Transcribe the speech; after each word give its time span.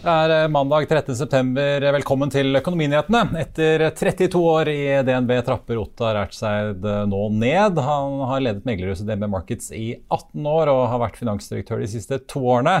Det 0.00 0.08
er 0.08 0.32
eh, 0.32 0.46
mandag 0.48 0.86
13.9. 0.88 1.90
Velkommen 1.92 2.30
til 2.32 2.56
Økonominyhetene. 2.56 3.34
Etter 3.42 3.82
32 3.92 4.40
år 4.48 4.70
i 4.72 4.78
DNB 5.04 5.34
trapper 5.44 5.76
Ottar 5.76 6.16
Ertseid 6.22 6.86
eh, 6.88 7.02
nå 7.04 7.26
ned. 7.36 7.76
Han 7.84 8.22
har 8.30 8.40
ledet 8.40 8.64
meglerhuset 8.64 9.04
DNB 9.04 9.28
Markets 9.28 9.68
i 9.76 9.90
18 10.08 10.46
år 10.48 10.72
og 10.72 10.86
har 10.88 11.02
vært 11.02 11.20
finansdirektør 11.20 11.84
de 11.84 11.88
siste 11.92 12.16
to 12.32 12.40
årene. 12.40 12.78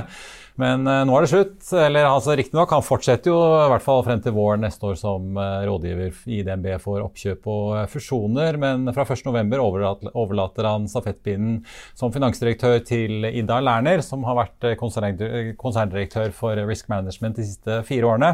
Men 0.60 0.88
eh, 0.88 1.02
nå 1.04 1.18
er 1.18 1.26
det 1.26 1.32
slutt. 1.34 1.58
Eller 1.76 2.08
altså, 2.08 2.32
riktignok, 2.40 2.72
han 2.72 2.86
fortsetter 2.86 3.34
jo 3.34 3.36
i 3.66 3.68
hvert 3.74 3.84
fall 3.84 4.00
frem 4.08 4.24
til 4.24 4.36
våren 4.38 4.64
neste 4.64 4.88
år 4.88 4.96
som 5.02 5.36
rådgiver 5.36 6.24
i 6.32 6.40
DNB 6.48 6.70
for 6.80 7.04
oppkjøp 7.04 7.50
og 7.52 7.92
fusjoner. 7.92 8.56
Men 8.64 8.88
fra 8.96 9.04
1.11 9.04 10.08
overlater 10.14 10.70
han 10.70 10.88
stafettpinnen 10.88 11.60
som 11.92 12.16
finansdirektør 12.16 12.80
til 12.80 13.28
Ida 13.28 13.60
Lerner, 13.60 14.00
som 14.08 14.24
har 14.24 14.40
vært 14.40 14.70
konserndirektør 14.80 16.32
for 16.32 16.64
Risk 16.64 16.88
Management 16.88 17.10
de 17.22 17.44
siste 17.44 17.80
fire 17.88 18.08
årene. 18.08 18.32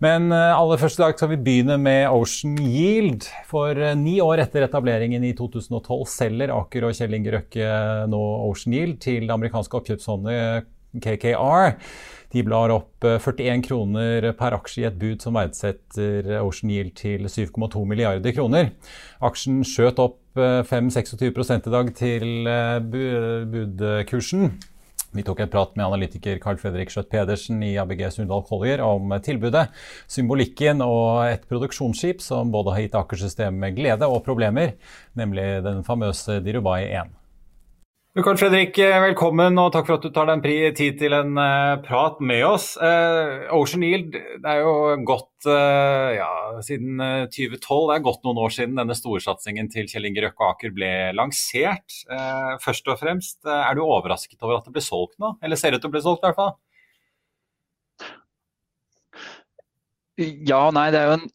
Men 0.00 0.32
aller 0.32 0.80
første 0.80 1.02
dag 1.02 1.12
skal 1.12 1.28
vi 1.34 1.36
begynne 1.44 1.76
med 1.76 2.06
Ocean 2.08 2.54
Yield. 2.56 3.26
For 3.50 3.76
ni 4.00 4.14
år 4.24 4.40
etter 4.46 4.64
etableringen 4.64 5.26
i 5.28 5.34
2012 5.36 6.06
selger 6.08 6.54
Aker 6.56 6.86
og 6.88 6.96
Kjell 6.96 7.18
Inge 7.18 7.34
Røkke 7.34 7.74
nå 8.08 8.20
Ocean 8.46 8.78
Yield 8.78 8.96
til 9.04 9.26
det 9.26 9.34
amerikanske 9.36 9.76
oppkjøpsfondet 9.76 10.70
KKR. 10.98 11.76
De 12.30 12.42
blar 12.46 12.70
opp 12.70 13.02
41 13.02 13.42
eh, 13.42 13.60
kroner 13.66 14.26
per 14.38 14.54
aksje 14.54 14.84
i 14.84 14.88
et 14.88 14.98
bud 14.98 15.22
som 15.22 15.34
verdsetter 15.38 16.28
Ocean 16.40 16.70
Yield 16.70 16.94
til 16.98 17.26
7,2 17.26 17.82
milliarder 17.90 18.34
kroner. 18.34 18.70
Aksjen 19.26 19.64
skjøt 19.66 19.98
opp 20.02 20.20
5-26 20.38 21.26
eh, 21.26 21.56
i 21.58 21.74
dag 21.74 21.94
til 21.98 22.50
eh, 22.50 22.76
budkursen. 23.54 24.52
Vi 25.10 25.24
tok 25.26 25.40
en 25.42 25.50
prat 25.50 25.72
med 25.74 25.86
analytiker 25.88 26.38
Carl 26.38 26.58
Fredrik 26.62 26.92
Skjøtt 26.92 27.08
Pedersen 27.10 27.58
i 27.66 27.72
ABG 27.82 28.04
Sundal 28.14 28.44
Collier 28.46 28.78
om 28.86 29.10
tilbudet, 29.26 29.64
symbolikken 30.06 30.84
og 30.84 31.24
et 31.26 31.48
produksjonsskip 31.50 32.22
som 32.22 32.52
både 32.54 32.76
har 32.76 32.84
gitt 32.84 32.98
Aker-systemet 33.00 33.74
glede 33.74 34.06
og 34.06 34.22
problemer, 34.26 34.76
nemlig 35.18 35.48
den 35.66 35.82
famøse 35.86 36.38
Dirubai 36.46 36.84
1. 36.92 37.19
Karl 38.10 38.34
Fredrik, 38.34 38.74
eh, 38.82 38.96
velkommen 39.04 39.54
og 39.62 39.68
takk 39.70 39.84
for 39.86 40.00
at 40.00 40.02
du 40.02 40.10
tar 40.10 40.26
deg 40.26 40.74
tid 40.74 40.96
til 40.98 41.12
en 41.14 41.36
uh, 41.38 41.76
prat 41.78 42.16
med 42.18 42.40
oss. 42.42 42.72
Uh, 42.74 43.46
Ocean 43.54 43.84
Yield 43.86 44.16
det 44.16 44.48
er 44.50 44.64
jo 44.64 44.72
gått 45.06 45.46
ja, 45.46 46.58
siden 46.66 46.98
2012. 47.30 47.60
Det 47.62 47.94
er 47.94 48.02
gått 48.02 48.26
noen 48.26 48.40
år 48.42 48.50
siden 48.50 48.74
denne 48.80 48.96
storsatsingen 48.98 49.70
til 49.70 49.86
Kjell 49.86 50.08
Inge 50.10 50.24
Røkke 50.24 50.48
Aker 50.48 50.74
ble 50.74 50.90
lansert. 51.14 52.00
først 52.64 52.90
og 52.90 52.98
fremst, 52.98 53.38
er 53.46 53.78
du 53.78 53.84
overrasket 53.84 54.42
over 54.42 54.58
at 54.58 54.66
det 54.66 54.74
ble 54.74 54.82
solgt 54.82 55.14
nå? 55.22 55.36
Eller 55.38 55.56
ser 55.56 55.78
ut 55.78 55.80
til 55.80 55.92
å 55.92 55.94
bli 55.94 56.02
solgt, 56.02 56.26
i 56.26 56.32
hvert 56.32 56.40
fall? 56.42 56.58
Ja 60.50 60.64
nei. 60.74 60.90
Det 60.90 60.98
er 60.98 61.12
jo 61.12 61.16
en 61.20 61.30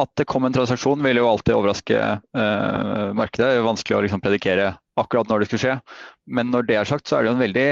at 0.00 0.10
det 0.18 0.26
kom 0.26 0.46
en 0.46 0.54
transaksjon 0.54 1.02
vil 1.06 1.20
jo 1.20 1.28
alltid 1.30 1.54
overraske 1.54 1.98
uh, 1.98 3.10
markedet. 3.14 3.42
Det 3.42 3.50
er 3.52 3.60
jo 3.60 3.68
vanskelig 3.68 3.98
å 3.98 4.02
liksom, 4.06 4.22
predikere 4.22 4.72
akkurat 5.00 5.30
når 5.30 5.42
det 5.42 5.48
skulle 5.50 5.64
skje. 5.64 5.76
Men 6.26 6.50
når 6.52 6.68
det 6.68 6.78
er 6.80 6.88
sagt, 6.88 7.08
så 7.08 7.18
er 7.18 7.24
det 7.24 7.32
jo 7.32 7.36
en 7.36 7.44
veldig 7.44 7.68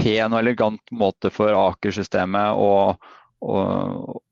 pen 0.00 0.34
og 0.34 0.40
elegant 0.42 0.94
måte 0.94 1.30
for 1.32 1.56
Aker-systemet 1.56 2.60
å, 2.60 2.70
å, 3.40 3.56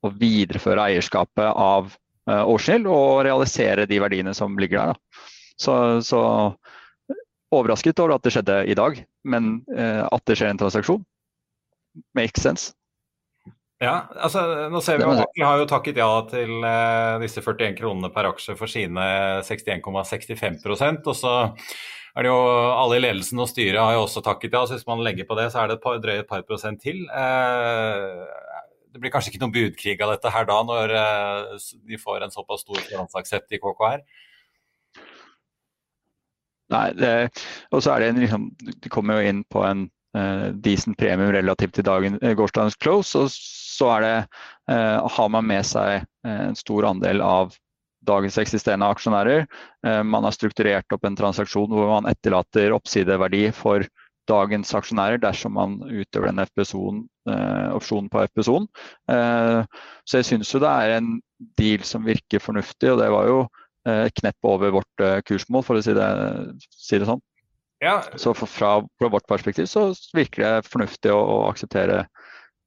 å, 0.04 0.12
videreføre 0.20 0.90
eierskapet 0.90 1.48
av 1.48 1.90
uh, 2.30 2.44
Årshild 2.44 2.88
og 2.90 3.24
realisere 3.26 3.88
de 3.90 4.00
verdiene 4.02 4.34
som 4.36 4.58
ligger 4.60 4.92
der. 4.92 5.02
Så, 5.56 5.74
så, 6.04 6.20
overrasket 7.54 8.00
over 8.02 8.16
at 8.16 8.24
det 8.26 8.32
skjedde 8.34 8.62
i 8.66 8.74
dag, 8.74 8.98
men 9.30 9.60
uh, 9.72 10.04
at 10.10 10.24
det 10.26 10.38
skjer 10.40 10.50
en 10.52 10.60
transaksjon, 10.60 11.04
makes 12.18 12.42
sense. 12.42 12.72
Ja, 13.82 14.06
altså 14.22 14.68
nå 14.70 14.80
ser 14.84 15.00
vi 15.00 15.04
jo 15.04 15.12
Aker 15.18 15.44
har 15.44 15.60
jo 15.60 15.66
takket 15.68 15.98
ja 15.98 16.08
til 16.30 16.62
uh, 16.62 17.20
disse 17.22 17.42
41 17.42 17.74
kronene 17.78 18.10
per 18.14 18.30
aksje 18.30 18.54
for 18.58 18.70
sine 18.70 19.04
61,65% 19.44 21.10
og 21.10 21.18
så 21.18 21.34
er 22.14 22.26
det 22.26 22.30
jo 22.30 22.40
alle 22.78 22.98
i 22.98 23.02
ledelsen 23.02 23.42
og 23.42 23.48
styret 23.50 23.80
har 23.80 23.96
jo 23.96 24.04
også 24.04 24.22
takket 24.24 24.54
ja. 24.54 24.64
så 24.66 24.76
Hvis 24.76 24.86
man 24.86 25.02
legger 25.02 25.26
på 25.28 25.36
det, 25.38 25.48
så 25.52 25.62
er 25.62 25.70
det 25.70 25.78
et 25.78 25.84
par, 25.84 25.98
drøye 26.02 26.26
par 26.28 26.44
prosent 26.46 26.82
til. 26.82 27.02
Uh, 27.10 28.22
det 28.94 29.02
blir 29.02 29.10
kanskje 29.10 29.32
ikke 29.32 29.42
noen 29.42 29.54
budkrig 29.56 29.96
av 30.04 30.14
dette 30.14 30.30
her 30.30 30.46
da, 30.46 30.60
når 30.68 30.94
uh, 30.94 31.72
de 31.90 31.98
får 31.98 32.22
en 32.22 32.34
såpass 32.34 32.62
stor 32.62 32.78
finansaksept 32.86 33.56
i 33.56 33.60
KKR? 33.62 34.04
Nei, 36.74 36.86
og 37.74 37.82
så 37.84 37.92
er 37.92 38.00
det 38.00 38.06
en 38.08 38.22
liksom, 38.22 38.46
De 38.56 38.90
kommer 38.90 39.18
jo 39.20 39.28
inn 39.28 39.42
på 39.52 39.60
en 39.66 39.84
uh, 40.16 40.48
decent 40.64 40.96
premium 40.98 41.34
relativt 41.34 41.76
til 41.76 41.86
dagen, 41.86 42.16
gårsdagens 42.22 42.78
close. 42.80 43.18
og 43.18 43.28
så 43.74 43.90
er 43.96 44.06
det, 44.06 44.16
uh, 44.70 45.08
har 45.10 45.28
man 45.34 45.46
med 45.48 45.66
seg 45.66 46.04
eh, 46.04 46.42
en 46.48 46.58
stor 46.58 46.86
andel 46.88 47.22
av 47.24 47.56
dagens 48.06 48.38
eksisterende 48.40 48.88
aksjonærer. 48.92 49.44
Eh, 49.86 50.02
man 50.06 50.26
har 50.26 50.34
strukturert 50.36 50.94
opp 50.94 51.06
en 51.08 51.18
transaksjon 51.18 51.72
hvor 51.72 51.90
man 51.90 52.08
etterlater 52.10 52.74
oppsideverdi 52.76 53.48
for 53.56 53.86
dagens 54.30 54.72
aksjonærer 54.76 55.20
dersom 55.20 55.56
man 55.58 55.80
utøver 55.84 56.30
den 56.30 56.40
opsjonen 57.76 58.08
på 58.08 58.22
FPSO-en. 58.30 58.64
Så 60.08 60.16
jeg 60.16 60.26
syns 60.30 60.52
jo 60.54 60.62
det 60.64 60.70
er 60.70 60.94
en 60.94 61.10
deal 61.60 61.84
som 61.84 62.06
virker 62.08 62.40
fornuftig, 62.40 62.88
og 62.88 63.02
det 63.02 63.10
var 63.12 63.28
jo 63.28 63.42
knepp 64.16 64.48
over 64.48 64.72
vårt 64.78 65.04
kursmål, 65.28 65.66
for 65.68 65.76
å 65.76 65.84
si 65.84 65.92
det, 65.92 66.08
si 66.72 67.02
det 67.02 67.10
sånn. 67.10 67.20
Ja. 67.84 67.98
Så 68.16 68.32
fra, 68.32 68.78
fra, 68.96 69.12
vårt 69.12 69.28
perspektiv 69.28 69.68
så 69.68 69.90
virker 70.16 70.40
det 70.40 70.72
fornuftig 70.72 71.12
å, 71.12 71.20
å 71.20 71.38
akseptere 71.50 72.06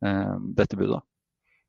Eh, 0.06 0.36
dette 0.40 0.78
budet. 0.78 1.02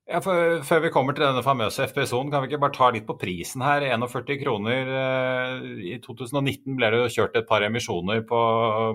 Ja, 0.09 0.17
for, 0.25 0.63
før 0.65 0.79
vi 0.81 0.89
kommer 0.89 1.13
til 1.13 1.21
denne 1.21 1.43
famøse 1.45 1.85
FPSO-en, 1.85 2.31
kan 2.33 2.41
vi 2.41 2.47
ikke 2.49 2.61
bare 2.63 2.73
ta 2.73 2.87
litt 2.89 3.05
på 3.05 3.13
prisen 3.21 3.61
her. 3.61 3.83
41 3.85 4.39
kroner. 4.41 4.87
Eh, 4.99 5.67
I 5.91 5.97
2019 6.01 6.79
ble 6.79 6.89
det 6.89 7.01
jo 7.03 7.11
kjørt 7.19 7.37
et 7.37 7.45
par 7.49 7.61
emisjoner 7.67 8.23
på 8.25 8.39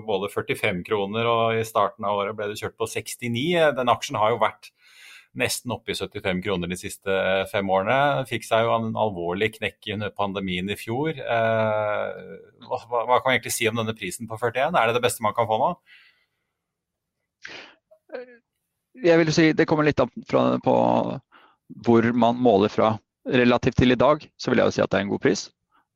både 0.09 0.27
45 0.33 0.81
kroner, 0.89 1.29
og 1.31 1.55
i 1.55 1.63
starten 1.63 2.03
av 2.03 2.19
året 2.19 2.35
ble 2.35 2.49
det 2.51 2.59
kjørt 2.59 2.75
på 2.75 2.89
69. 2.91 3.45
Den 3.77 3.93
aksjen 3.93 4.19
har 4.19 4.33
jo 4.33 4.41
vært 4.43 4.73
nesten 5.39 5.71
oppe 5.71 5.93
i 5.93 5.95
75 5.95 6.41
kroner 6.43 6.71
de 6.71 6.79
siste 6.81 7.19
fem 7.47 7.71
årene. 7.71 8.25
Fikk 8.27 8.43
seg 8.49 8.67
jo 8.67 8.75
en 8.75 8.91
alvorlig 8.99 9.53
knekk 9.55 9.93
under 9.95 10.11
pandemien 10.19 10.67
i 10.67 10.75
fjor. 10.79 11.15
Eh, 11.15 12.35
hva, 12.67 12.81
hva 12.91 13.21
kan 13.21 13.29
vi 13.31 13.37
egentlig 13.37 13.55
si 13.55 13.71
om 13.71 13.79
denne 13.79 13.95
prisen 13.95 14.27
på 14.27 14.35
41? 14.35 14.75
Er 14.75 14.91
det 14.91 14.99
det 14.99 15.07
beste 15.07 15.23
man 15.23 15.37
kan 15.37 15.47
få 15.47 15.63
nå? 15.63 15.77
Jeg 19.03 19.19
vil 19.19 19.33
si 19.33 19.51
Det 19.53 19.67
kommer 19.67 19.87
litt 19.87 19.99
an 19.99 20.11
på 20.63 20.75
hvor 21.85 22.07
man 22.13 22.37
måler 22.37 22.69
fra. 22.69 22.95
Relativt 23.25 23.79
til 23.81 23.95
i 23.95 23.99
dag 23.99 24.21
så 24.37 24.51
vil 24.51 24.61
jeg 24.61 24.69
jo 24.69 24.75
si 24.75 24.83
at 24.83 24.91
det 24.91 24.99
er 24.99 25.05
en 25.07 25.13
god 25.15 25.23
pris. 25.23 25.47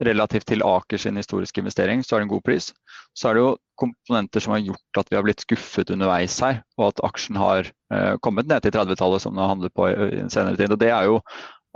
Relativt 0.01 0.47
til 0.49 0.63
Aker 0.65 0.97
sin 0.97 1.19
historiske 1.19 1.61
investering 1.61 2.01
så 2.03 2.15
er 2.15 2.21
det 2.21 2.29
en 2.29 2.33
god 2.33 2.45
pris. 2.47 2.71
Så 3.13 3.29
er 3.29 3.37
det 3.37 3.43
jo 3.43 3.51
komponenter 3.79 4.43
som 4.43 4.55
har 4.55 4.63
gjort 4.63 5.01
at 5.01 5.11
vi 5.11 5.17
har 5.19 5.25
blitt 5.27 5.43
skuffet 5.43 5.91
underveis 5.93 6.39
her, 6.43 6.61
og 6.79 6.89
at 6.89 7.03
aksjen 7.05 7.37
har 7.39 7.67
eh, 7.67 8.15
kommet 8.23 8.49
ned 8.49 8.63
til 8.63 8.73
30-tallet 8.75 9.23
som 9.23 9.35
den 9.35 9.43
har 9.43 9.51
handlet 9.53 9.75
på 9.75 9.89
i, 9.91 9.93
i 10.21 10.25
senere 10.31 10.57
tid. 10.57 10.73
Og 10.73 10.81
det 10.81 10.91
er 10.95 11.11
jo 11.11 11.19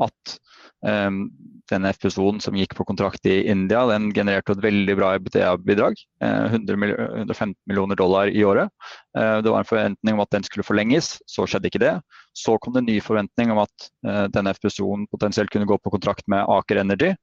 at 0.02 0.38
um, 0.88 1.26
den 1.72 1.86
FPSO-en 1.86 2.42
som 2.44 2.56
gikk 2.58 2.76
på 2.78 2.86
kontrakt 2.88 3.26
i 3.30 3.44
India, 3.52 3.84
den 3.88 4.10
genererte 4.14 4.56
et 4.56 4.64
veldig 4.64 4.96
bra 5.00 5.14
EBITDA-bidrag. 5.18 5.96
115 6.24 7.56
millioner 7.70 8.00
dollar 8.00 8.32
i 8.32 8.44
året. 8.46 8.72
Eh, 9.18 9.38
det 9.44 9.52
var 9.52 9.64
en 9.64 9.70
forventning 9.70 10.18
om 10.18 10.24
at 10.24 10.34
den 10.36 10.46
skulle 10.48 10.68
forlenges, 10.68 11.16
så 11.30 11.48
skjedde 11.48 11.72
ikke 11.72 11.84
det. 11.84 11.96
Så 12.38 12.58
kom 12.60 12.76
det 12.76 12.84
en 12.84 12.92
ny 12.92 13.00
forventning 13.04 13.54
om 13.54 13.64
at 13.64 13.90
eh, 14.08 14.26
denne 14.34 14.54
FPSO-en 14.58 15.08
potensielt 15.12 15.54
kunne 15.54 15.70
gå 15.70 15.80
på 15.80 15.94
kontrakt 15.94 16.28
med 16.32 16.46
Aker 16.52 16.84
Energy. 16.84 17.14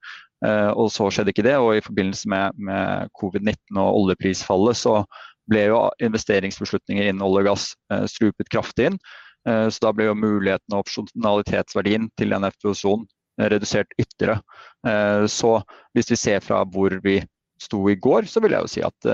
Eh, 0.47 0.71
og 0.71 0.89
så 0.95 1.11
skjedde 1.13 1.35
ikke 1.35 1.47
det. 1.47 1.57
Og 1.61 1.77
i 1.77 1.85
forbindelse 1.85 2.31
med, 2.33 2.57
med 2.71 3.13
covid-19 3.21 3.77
og 3.77 4.03
oljeprisfallet 4.05 4.81
så 4.81 5.03
ble 5.51 5.67
jo 5.67 5.87
investeringsbeslutninger 6.05 7.11
innen 7.11 7.25
olje 7.27 7.43
og 7.43 7.49
gass 7.49 7.65
strupet 8.13 8.47
kraftig 8.53 8.85
inn. 8.87 8.99
Så 9.43 9.83
da 9.83 9.91
ble 9.97 10.05
jo 10.07 10.13
muligheten 10.15 10.77
og 10.77 10.85
opsjonalitetsverdien 10.85 12.05
til 12.21 12.31
den 12.31 12.47
FPSO-en 12.47 13.03
redusert 13.49 13.95
ytterligere. 13.99 14.41
Eh, 14.87 15.27
så 15.31 15.55
hvis 15.97 16.13
vi 16.13 16.19
ser 16.21 16.45
fra 16.45 16.65
hvor 16.65 16.97
vi 17.05 17.21
sto 17.61 17.85
i 17.91 17.97
går, 17.97 18.29
så 18.29 18.43
vil 18.45 18.57
jeg 18.57 18.67
jo 18.67 18.73
si 18.73 18.85
at 18.85 19.09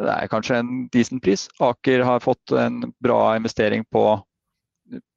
det 0.00 0.12
er 0.14 0.30
kanskje 0.30 0.60
en 0.60 0.84
decent 0.94 1.22
pris. 1.22 1.48
Aker 1.60 2.04
har 2.06 2.22
fått 2.24 2.54
en 2.56 2.92
bra 3.02 3.34
investering 3.36 3.82
på 3.92 4.04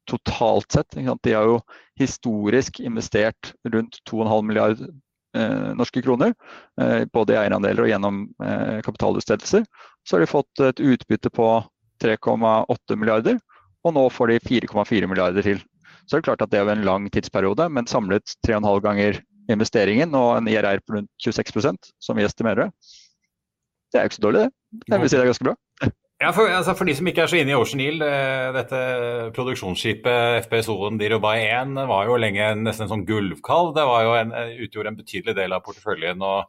totalt 0.10 0.72
sett. 0.72 0.98
De 1.24 1.34
har 1.34 1.48
jo 1.48 1.60
historisk 2.00 2.80
investert 2.80 3.54
rundt 3.70 4.00
2,5 4.10 4.42
milliard 4.48 4.82
eh, 5.38 5.70
norske 5.78 6.02
kroner, 6.02 6.34
eh, 6.82 7.06
både 7.14 7.36
i 7.36 7.40
eierandeler 7.44 7.86
og 7.86 7.92
gjennom 7.92 8.24
eh, 8.44 8.80
kapitalutstedelser. 8.86 9.66
Så 10.04 10.16
har 10.16 10.24
de 10.24 10.32
fått 10.32 10.64
et 10.66 10.82
utbytte 10.84 11.32
på 11.34 11.50
3,8 12.04 12.98
milliarder, 13.00 13.40
og 13.84 13.96
nå 13.96 14.08
får 14.12 14.34
de 14.34 14.42
4,4 14.50 15.08
milliarder 15.08 15.46
til. 15.46 15.64
Så 16.08 16.18
er 16.18 16.22
det 16.22 16.28
klart 16.28 16.44
at 16.46 16.52
det 16.52 16.60
er 16.60 16.72
en 16.74 16.86
lang 16.88 17.08
tidsperiode, 17.12 17.70
men 17.72 17.88
samlet 17.88 18.36
3,5 18.48 18.82
ganger 18.84 19.22
investeringen 19.52 20.16
og 20.16 20.38
en 20.38 20.48
IRR 20.48 20.84
på 20.84 20.98
rundt 20.98 21.12
26% 21.24 21.92
som 22.00 22.20
vi 22.20 22.26
estimerer 22.28 22.66
det. 22.66 22.94
Det 23.92 24.00
er 24.00 24.06
jo 24.06 24.12
ikke 24.12 24.20
så 24.20 24.26
dårlig, 24.26 24.46
det. 24.48 24.88
Jeg 24.90 25.02
vil 25.02 25.12
si 25.12 25.18
det 25.18 25.24
er 25.24 25.32
ganske 25.32 25.50
bra. 25.50 25.56
Ja, 26.24 26.30
for, 26.32 26.48
altså 26.48 26.74
for, 26.78 26.88
de 26.88 26.94
som 26.96 27.08
ikke 27.10 27.26
er 27.26 27.30
så 27.30 27.40
inne 27.40 27.52
i 27.52 27.56
Ocean 27.58 27.82
Yield, 27.84 28.04
eh, 28.06 28.54
dette 28.56 28.80
produksjonsskipet 29.36 30.46
FPSO-en 30.46 31.00
Dirobai 31.02 31.42
1 31.50 31.76
var 31.90 32.08
jo 32.08 32.16
lenge 32.22 32.48
nesten 32.62 32.86
en 32.86 32.94
sånn 32.94 33.04
gulvkalv. 33.10 33.74
Det 33.76 33.84
jo 34.08 34.14
en, 34.22 34.32
utgjorde 34.64 34.94
en 34.94 35.00
betydelig 35.02 35.36
del 35.42 35.56
av 35.56 35.66
porteføljen. 35.66 36.24
og, 36.24 36.48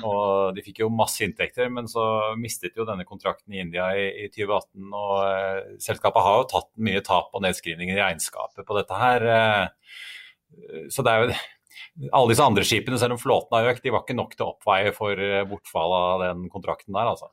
og 0.00 0.56
De 0.56 0.62
fikk 0.64 0.80
jo 0.80 0.88
masse 0.92 1.20
inntekter, 1.24 1.68
men 1.68 1.88
så 1.90 2.04
mistet 2.40 2.78
jo 2.78 2.86
denne 2.88 3.04
kontrakten 3.04 3.52
i 3.52 3.60
India 3.60 3.90
i, 3.92 4.06
i 4.24 4.28
2018. 4.32 4.86
og 4.88 5.16
eh, 5.26 5.74
Selskapet 5.84 6.24
har 6.24 6.38
jo 6.40 6.48
tatt 6.54 6.70
mye 6.80 7.02
tap 7.04 7.34
og 7.36 7.44
nedskrivninger 7.44 7.98
i 7.98 8.00
regnskapet 8.00 8.64
på 8.68 8.78
dette 8.78 9.00
her. 9.02 9.26
Eh, 9.34 10.86
så 10.92 11.04
det 11.04 11.12
er 11.12 11.26
jo 11.26 11.36
alle 12.16 12.32
disse 12.32 12.46
andre 12.46 12.64
skipene, 12.64 13.00
selv 13.00 13.18
om 13.18 13.20
flåten 13.20 13.58
har 13.58 13.68
økt, 13.74 13.84
de 13.84 13.92
var 13.92 14.06
ikke 14.06 14.16
nok 14.16 14.32
til 14.36 14.46
å 14.46 14.54
oppveie 14.54 14.96
for 14.96 15.26
bortfall 15.50 15.96
av 15.98 16.24
den 16.24 16.48
kontrakten 16.52 16.96
der, 16.96 17.12
altså. 17.12 17.28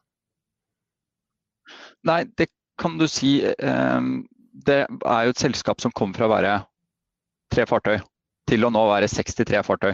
Nei, 2.10 2.24
det 2.40 2.50
kan 2.80 3.00
du 3.00 3.08
si. 3.12 3.38
Eh, 3.46 4.12
det 4.68 4.82
er 4.84 5.24
jo 5.24 5.34
et 5.36 5.42
selskap 5.48 5.80
som 5.80 5.96
kom 5.96 6.12
fra 6.16 6.28
å 6.28 6.34
være 6.34 6.58
tre 7.54 7.66
fartøy 7.70 8.00
til 8.50 8.66
å 8.66 8.72
nå 8.74 8.84
være 8.90 9.10
63 9.12 9.64
fartøy. 9.66 9.94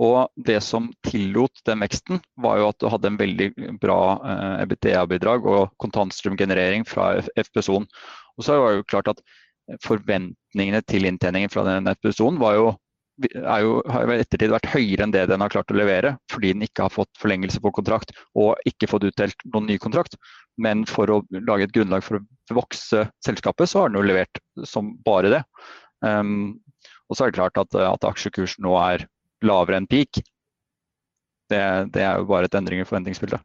Og 0.00 0.30
det 0.48 0.58
som 0.64 0.88
tillot 1.04 1.60
den 1.68 1.82
veksten, 1.84 2.22
var 2.40 2.58
jo 2.58 2.70
at 2.70 2.78
du 2.80 2.88
hadde 2.88 3.10
en 3.10 3.20
veldig 3.20 3.50
bra 3.82 4.00
eh, 4.24 4.62
EBITDA-bidrag 4.64 5.46
og 5.48 5.74
kontantstrømgenerering 5.82 6.86
fra 6.88 7.14
FPSO-en. 7.36 7.88
Og 8.38 8.46
så 8.46 8.56
var 8.56 8.72
det 8.72 8.80
jo 8.80 8.90
klart 8.94 9.12
at 9.12 9.20
forventningene 9.84 10.80
til 10.88 11.06
inntjeningen 11.06 11.52
fra 11.52 11.66
den 11.68 11.92
FPSO-en 11.92 12.40
var 12.40 12.56
jo 12.58 12.72
jo, 13.22 13.74
har 13.92 14.08
i 14.08 14.20
ettertid 14.22 14.50
vært 14.50 14.70
høyere 14.72 15.04
enn 15.04 15.12
det 15.14 15.26
den 15.30 15.42
har 15.44 15.52
klart 15.52 15.70
å 15.70 15.76
levere, 15.76 16.14
fordi 16.32 16.54
den 16.54 16.64
ikke 16.64 16.86
har 16.86 16.94
fått 16.94 17.10
forlengelse 17.20 17.60
på 17.62 17.72
kontrakt 17.76 18.14
og 18.38 18.56
ikke 18.66 18.88
fått 18.90 19.04
utdelt 19.10 19.44
noen 19.52 19.68
ny 19.68 19.76
kontrakt. 19.78 20.16
Men 20.60 20.84
for 20.88 21.10
å 21.12 21.20
lage 21.30 21.68
et 21.68 21.74
grunnlag 21.76 22.04
for 22.04 22.18
å 22.18 22.56
vokse 22.56 23.04
selskapet, 23.24 23.68
så 23.68 23.82
har 23.82 23.92
den 23.92 24.00
jo 24.00 24.08
levert 24.08 24.42
som 24.68 24.94
bare 25.04 25.32
det. 25.32 25.42
Um, 26.00 26.58
og 27.08 27.16
så 27.16 27.26
er 27.26 27.32
det 27.32 27.38
klart 27.38 27.60
at, 27.60 27.76
at 27.76 28.08
aksjekursen 28.08 28.64
nå 28.66 28.74
er 28.80 29.06
lavere 29.46 29.80
enn 29.80 29.90
peak. 29.90 30.22
Det, 31.52 31.62
det 31.92 32.02
er 32.02 32.18
jo 32.20 32.28
bare 32.30 32.48
et 32.48 32.58
endring 32.58 32.82
i 32.82 32.88
forventningsbildet. 32.88 33.42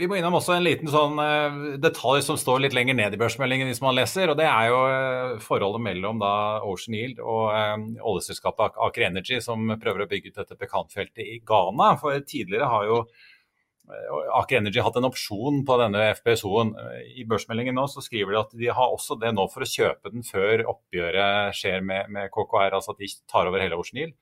Vi 0.00 0.06
må 0.08 0.16
innom 0.16 0.38
også 0.38 0.54
en 0.54 0.64
liten 0.64 0.88
sånn 0.88 1.18
uh, 1.20 1.76
detalj 1.82 2.22
som 2.24 2.38
står 2.40 2.62
litt 2.64 2.76
lenger 2.76 2.96
ned 2.96 3.12
i 3.12 3.18
børsmeldingen 3.20 3.68
hvis 3.68 3.82
man 3.84 3.96
leser. 3.98 4.30
og 4.32 4.38
Det 4.38 4.46
er 4.48 4.70
jo 4.70 4.78
uh, 4.88 5.40
forholdet 5.44 5.82
mellom 5.84 6.22
da, 6.22 6.32
Ocean 6.64 6.96
Yield 6.96 7.20
og 7.20 7.50
um, 7.52 7.84
oljeselskapet 8.12 8.78
Aker 8.86 9.08
Energy, 9.10 9.42
som 9.44 9.74
prøver 9.82 10.06
å 10.06 10.08
bygge 10.08 10.32
ut 10.32 10.40
dette 10.40 10.56
pekanfeltet 10.56 11.20
i 11.26 11.40
Ghana. 11.44 11.90
For 12.00 12.16
tidligere 12.24 12.70
har 12.70 12.88
jo 12.88 13.02
Aker 14.40 14.60
Energy 14.60 14.82
hatt 14.84 14.96
en 15.00 15.08
opsjon 15.08 15.62
på 15.66 15.76
denne 15.80 16.10
FPSO-en. 16.18 16.72
I 17.16 17.26
børsmeldingen 17.28 17.76
nå 17.78 17.86
så 17.90 18.04
skriver 18.04 18.34
de 18.34 18.40
at 18.40 18.56
de 18.62 18.72
har 18.72 18.94
også 18.94 19.18
det 19.20 19.34
nå 19.36 19.46
for 19.52 19.66
å 19.66 19.70
kjøpe 19.70 20.12
den 20.14 20.26
før 20.26 20.66
oppgjøret 20.72 21.56
skjer 21.56 21.84
med, 21.86 22.10
med 22.14 22.32
KKR, 22.34 22.76
altså 22.76 22.94
at 22.94 23.02
de 23.02 23.10
tar 23.30 23.50
over 23.50 23.62
hele 23.62 23.78
Ocean 23.80 24.02
Yield. 24.02 24.18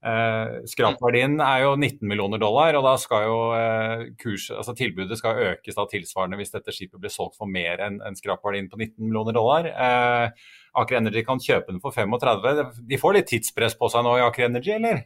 Eh, 0.00 0.52
skrapverdien 0.70 1.34
er 1.44 1.66
jo 1.66 1.74
19 1.76 2.08
millioner 2.08 2.40
dollar, 2.40 2.72
og 2.78 2.86
da 2.86 2.94
skal 3.00 3.26
jo 3.26 3.40
eh, 3.52 4.04
kurs, 4.20 4.46
altså 4.54 4.72
tilbudet 4.76 5.18
skal 5.20 5.42
økes 5.50 5.76
da 5.76 5.84
tilsvarende 5.90 6.38
hvis 6.40 6.54
dette 6.54 6.72
skipet 6.72 7.02
blir 7.02 7.12
solgt 7.12 7.36
for 7.36 7.50
mer 7.50 7.82
enn 7.84 7.98
en 8.08 8.16
skrapverdien 8.16 8.70
på 8.72 8.80
19 8.80 8.96
millioner 9.04 9.36
dollar. 9.36 9.68
Eh, 9.68 10.48
Aker 10.80 11.02
Energy 11.02 11.24
kan 11.26 11.42
kjøpe 11.42 11.74
den 11.74 11.82
for 11.84 11.92
35. 11.92 12.80
De 12.88 13.00
får 13.00 13.18
litt 13.18 13.28
tidspress 13.28 13.76
på 13.76 13.90
seg 13.92 14.06
nå 14.06 14.16
i 14.16 14.24
Aker 14.24 14.48
Energy, 14.48 14.72
eller? 14.78 15.04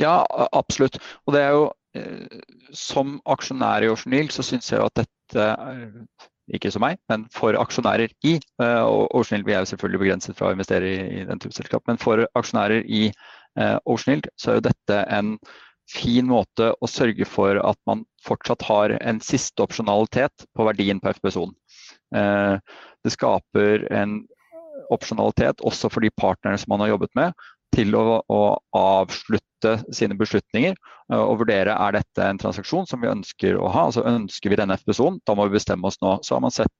Ja, 0.00 0.24
absolutt. 0.56 0.98
Og 1.26 1.36
det 1.36 1.44
er 1.44 1.54
jo 1.56 1.68
eh, 1.98 2.42
Som 2.76 3.18
aksjonær 3.28 3.84
i 3.84 3.90
Ocean 3.92 4.16
Yield 4.16 4.34
så 4.34 4.46
syns 4.46 4.70
jeg 4.70 4.80
jo 4.80 4.88
at 4.90 5.02
dette 5.02 5.46
ikke 6.56 6.70
som 6.74 6.82
meg, 6.82 6.98
men 7.10 7.26
for 7.34 7.54
aksjonærer 7.58 8.10
i. 8.26 8.36
Eh, 8.62 8.82
og 8.82 9.14
Ocean 9.14 9.38
Yield, 9.38 9.50
er 9.52 9.62
jo 9.62 9.70
selvfølgelig 9.72 10.02
begrenset 10.02 10.38
fra 10.38 10.50
å 10.50 10.56
investere 10.56 10.88
i, 10.90 11.24
den 11.28 11.42
type 11.42 11.54
selskap, 11.54 11.84
men 11.86 12.00
for 12.00 12.24
aksjonærer 12.38 12.86
i 12.86 13.04
uh, 13.60 13.76
Ocean 13.84 14.16
Yield, 14.16 14.30
så 14.40 14.50
er 14.50 14.58
jo 14.58 14.66
dette 14.66 14.98
en 15.14 15.36
fin 15.90 16.26
måte 16.30 16.72
å 16.74 16.90
sørge 16.90 17.26
for 17.26 17.58
at 17.62 17.78
man 17.90 18.04
fortsatt 18.26 18.62
har 18.66 18.94
en 18.98 19.22
siste 19.22 19.62
opsjonalitet 19.62 20.46
på 20.54 20.66
verdien 20.66 21.00
på 21.02 21.10
FPSO-en. 21.16 21.54
Det 23.02 23.10
skaper 23.14 23.88
en 23.90 24.20
opsjonalitet 24.94 25.64
også 25.66 25.90
for 25.90 26.06
de 26.06 26.12
partnerne 26.14 26.60
som 26.62 26.70
man 26.70 26.84
har 26.84 26.92
jobbet 26.92 27.10
med, 27.18 27.34
til 27.74 27.94
å, 27.96 28.20
å 28.26 28.40
avslutte 28.76 29.76
sine 29.94 30.16
beslutninger 30.18 30.76
og 31.14 31.40
vurdere 31.42 31.74
er 31.74 31.96
dette 31.98 32.24
en 32.24 32.38
transaksjon 32.40 32.86
som 32.88 33.02
vi 33.02 33.10
ønsker 33.10 33.58
å 33.58 33.70
ha. 33.72 33.88
altså 33.88 34.04
Ønsker 34.06 34.52
vi 34.52 34.58
denne 34.60 34.76
FPSO-en, 34.78 35.18
da 35.26 35.36
må 35.36 35.48
vi 35.48 35.58
bestemme 35.58 35.88
oss 35.88 35.98
nå. 36.02 36.16
Så 36.26 36.36
har 36.36 36.44
man 36.44 36.54
sett, 36.54 36.72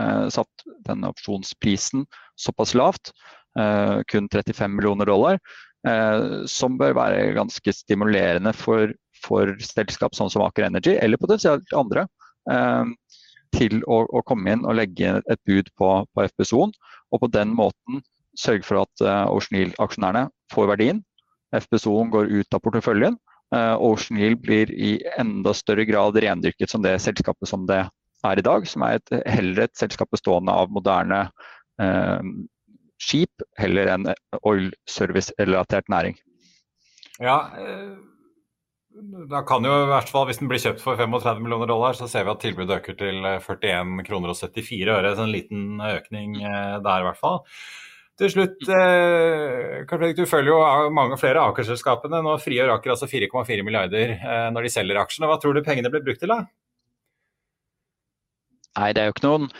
eh, 0.00 0.26
satt 0.32 0.66
denne 0.88 1.10
opsjonsprisen 1.12 2.06
såpass 2.40 2.74
lavt, 2.74 3.12
eh, 3.58 4.00
kun 4.08 4.28
35 4.28 4.76
millioner 4.76 5.10
dollar, 5.10 5.40
som 6.48 6.78
bør 6.80 6.94
være 6.96 7.34
ganske 7.36 7.72
stimulerende 7.76 8.54
for, 8.56 8.88
for 9.20 9.50
selskap 9.60 10.14
sånn 10.16 10.30
som 10.32 10.40
Aker 10.40 10.64
Energy, 10.64 10.94
eller 10.96 11.20
potensielt 11.20 11.74
andre, 11.76 12.06
til 13.52 13.82
å, 13.84 13.98
å, 14.08 14.22
komme 14.24 14.54
inn 14.54 14.64
og 14.64 14.78
legge 14.78 15.18
et 15.20 15.42
bud 15.44 15.68
på, 15.76 15.90
på 16.08 16.24
FPSO-en. 16.30 16.72
Og 17.12 17.20
på 17.20 17.30
den 17.34 17.52
måten 17.52 18.00
sørge 18.38 18.66
for 18.66 18.82
at 18.82 19.04
Ocean 19.30 19.60
Yield-aksjonærene 19.60 20.28
får 20.52 20.70
verdien. 20.72 21.02
FPSO-en 21.54 22.10
går 22.10 22.32
ut 22.32 22.56
av 22.56 22.62
porteføljen. 22.64 23.18
Uh, 23.54 23.76
Ocean 23.78 24.18
Yield 24.18 24.40
blir 24.42 24.70
i 24.72 24.96
enda 25.20 25.52
større 25.54 25.84
grad 25.86 26.16
rendyrket 26.18 26.70
som 26.70 26.82
det 26.82 26.96
selskapet 27.04 27.50
som 27.50 27.68
det 27.68 27.84
er 28.24 28.40
i 28.40 28.44
dag, 28.44 28.66
som 28.66 28.82
er 28.86 28.98
et, 28.98 29.14
heller 29.30 29.66
et 29.66 29.76
selskap 29.78 30.10
bestående 30.14 30.54
av 30.54 30.72
moderne 30.74 31.26
uh, 31.82 32.24
skip 33.02 33.44
heller 33.60 33.92
enn 33.92 34.08
oil 34.42 34.72
service-relatert 34.90 35.90
næring. 35.92 36.16
Ja, 37.22 37.38
da 39.30 39.42
kan 39.46 39.66
jo 39.66 39.74
i 39.84 39.88
hvert 39.90 40.10
fall, 40.10 40.24
Hvis 40.26 40.40
den 40.40 40.48
blir 40.50 40.62
kjøpt 40.62 40.82
for 40.82 40.98
35 40.98 41.42
millioner 41.42 41.68
dollar, 41.70 41.94
så 41.98 42.08
ser 42.10 42.24
vi 42.26 42.32
at 42.32 42.42
tilbudet 42.42 42.78
øker 42.80 42.96
til 42.98 43.20
41 43.26 44.06
kroner 44.06 44.32
og 44.32 44.38
74 44.38 44.90
øre. 44.94 45.14
Så 45.14 45.26
en 45.26 45.34
liten 45.34 45.82
økning 45.82 46.38
der 46.38 47.02
i 47.02 47.06
hvert 47.06 47.20
fall. 47.20 47.42
Til 48.14 48.30
slutt, 48.30 48.60
eh, 48.70 50.12
du 50.14 50.26
følger 50.30 50.52
jo 50.52 50.58
mange 50.94 51.16
flere 51.18 51.40
av 51.42 51.50
Aker-selskapene. 51.50 52.20
Nå 52.22 52.36
frigjør 52.38 52.76
Aker 52.76 52.94
altså 52.94 53.08
4,4 53.10 53.64
milliarder 53.66 54.14
eh, 54.14 54.50
når 54.54 54.68
de 54.68 54.74
selger 54.76 55.00
aksjene. 55.00 55.30
Hva 55.30 55.40
tror 55.42 55.56
du 55.56 55.64
pengene 55.66 55.90
blir 55.90 56.04
brukt 56.04 56.22
til, 56.22 56.30
da? 56.30 56.44
Nei, 58.78 58.92
det 58.94 59.02
er 59.02 59.10
jo 59.10 59.16
ikke 59.16 59.26
noen 59.26 59.50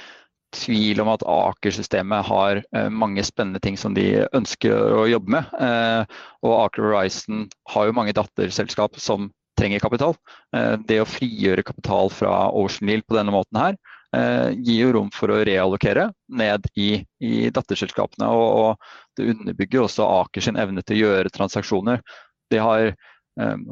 tvil 0.55 1.03
om 1.03 1.11
at 1.13 1.25
Aker-systemet 1.27 2.27
har 2.29 2.61
eh, 2.63 2.91
mange 2.91 3.25
spennende 3.27 3.63
ting 3.63 3.79
som 3.81 3.95
de 3.97 4.25
ønsker 4.37 4.75
å 5.01 5.07
jobbe 5.11 5.35
med. 5.37 5.57
Eh, 5.59 6.21
og 6.47 6.59
Aker 6.61 6.87
Horizon 6.87 7.49
har 7.75 7.89
jo 7.89 7.97
mange 7.97 8.15
datterselskap 8.17 8.99
som 9.03 9.33
trenger 9.59 9.83
kapital. 9.83 10.15
Eh, 10.55 10.77
det 10.87 11.01
å 11.03 11.09
frigjøre 11.09 11.67
kapital 11.67 12.11
fra 12.13 12.37
Ocean 12.55 12.91
Yield 12.91 13.07
på 13.09 13.19
denne 13.19 13.35
måten 13.35 13.61
her, 13.61 13.79
gir 14.55 14.87
jo 14.87 14.93
rom 14.97 15.11
for 15.15 15.33
å 15.33 15.41
reallokere 15.47 16.09
ned 16.29 16.69
i, 16.79 16.99
i 17.25 17.49
datterselskapene. 17.55 18.29
Og, 18.29 18.47
og, 18.61 18.95
det 19.17 19.31
underbygger 19.31 19.85
også 19.85 20.07
Aker 20.23 20.45
sin 20.45 20.59
evne 20.61 20.83
til 20.83 20.99
å 20.99 21.03
gjøre 21.09 21.33
transaksjoner. 21.35 22.01
De 22.51 22.59
har, 22.63 22.89
eh, 23.41 23.69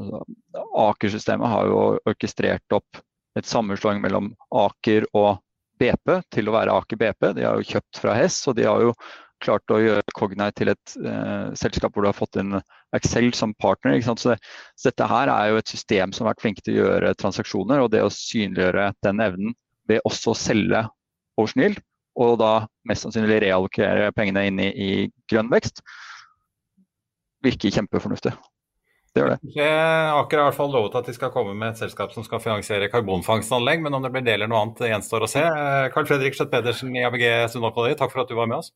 Aker-systemet 0.87 1.51
har 1.51 1.71
jo 1.71 1.81
orkestrert 2.09 2.77
opp 2.79 3.03
et 3.39 3.49
sammenslåing 3.49 4.03
mellom 4.05 4.33
Aker 4.55 5.09
og 5.19 5.41
BP 5.83 6.21
til 6.31 6.49
å 6.49 6.57
være 6.57 6.79
Aker 6.79 7.01
BP. 7.01 7.33
De 7.39 7.47
har 7.49 7.59
jo 7.59 7.71
kjøpt 7.75 8.01
fra 8.05 8.15
Hess, 8.17 8.39
og 8.47 8.57
de 8.59 8.69
har 8.69 8.85
jo 8.85 8.95
klart 9.43 9.75
å 9.75 9.81
gjøre 9.83 10.15
Cognite 10.15 10.61
til 10.61 10.71
et 10.73 10.95
eh, 11.03 11.49
selskap 11.59 11.95
hvor 11.95 12.05
du 12.05 12.11
har 12.11 12.17
fått 12.17 12.39
inn 12.41 12.61
Excel 12.95 13.33
som 13.35 13.55
partner. 13.59 13.99
Så, 14.05 14.15
det, 14.31 14.39
så, 14.77 14.91
dette 14.91 15.09
her 15.11 15.33
er 15.33 15.51
jo 15.51 15.61
et 15.61 15.73
system 15.73 16.15
som 16.15 16.27
har 16.27 16.37
vært 16.37 16.45
flinke 16.45 16.65
til 16.65 16.77
å 16.77 16.85
gjøre 16.85 17.15
transaksjoner, 17.19 17.83
og 17.83 17.91
det 17.95 18.05
å 18.05 18.13
synliggjøre 18.13 18.93
den 19.07 19.25
evnen 19.25 19.57
ved 19.89 20.05
også 20.09 20.33
å 20.33 20.39
selge 20.39 20.85
Ocean 21.41 21.77
og 22.21 22.37
da 22.43 22.53
mest 22.89 23.07
sannsynlig 23.07 23.41
reallokere 23.47 24.11
pengene 24.17 24.45
inn 24.51 24.61
i, 24.61 24.69
i 24.69 24.91
grønn 25.31 25.49
vekst, 25.53 25.81
virker 27.43 27.73
kjempefornuftig. 27.73 28.35
Det 29.13 29.21
gjør 29.21 29.35
det. 29.35 29.65
Aker 29.65 30.41
har 30.41 30.47
i 30.47 30.49
hvert 30.49 30.57
fall 30.57 30.71
lovet 30.73 30.95
at 30.97 31.09
de 31.09 31.15
skal 31.17 31.33
komme 31.35 31.53
med 31.57 31.75
et 31.75 31.81
selskap 31.83 32.15
som 32.15 32.25
skal 32.25 32.41
finansiere 32.41 32.89
karbonfangstanlegg, 32.93 33.83
men 33.85 33.97
om 33.97 34.05
det 34.05 34.13
blir 34.13 34.25
det 34.25 34.39
eller 34.39 34.49
noe 34.49 34.63
annet, 34.65 34.87
gjenstår 34.89 35.27
å 35.27 35.29
se. 35.29 35.43
Carl 35.93 36.09
Fredrik 36.09 36.37
Schjøtt-Pedersen 36.37 36.97
i 36.97 37.05
ABG 37.09 37.27
Sundal 37.53 37.93
takk 37.97 38.13
for 38.13 38.25
at 38.25 38.33
du 38.33 38.37
var 38.39 38.49
med 38.49 38.63
oss. 38.63 38.73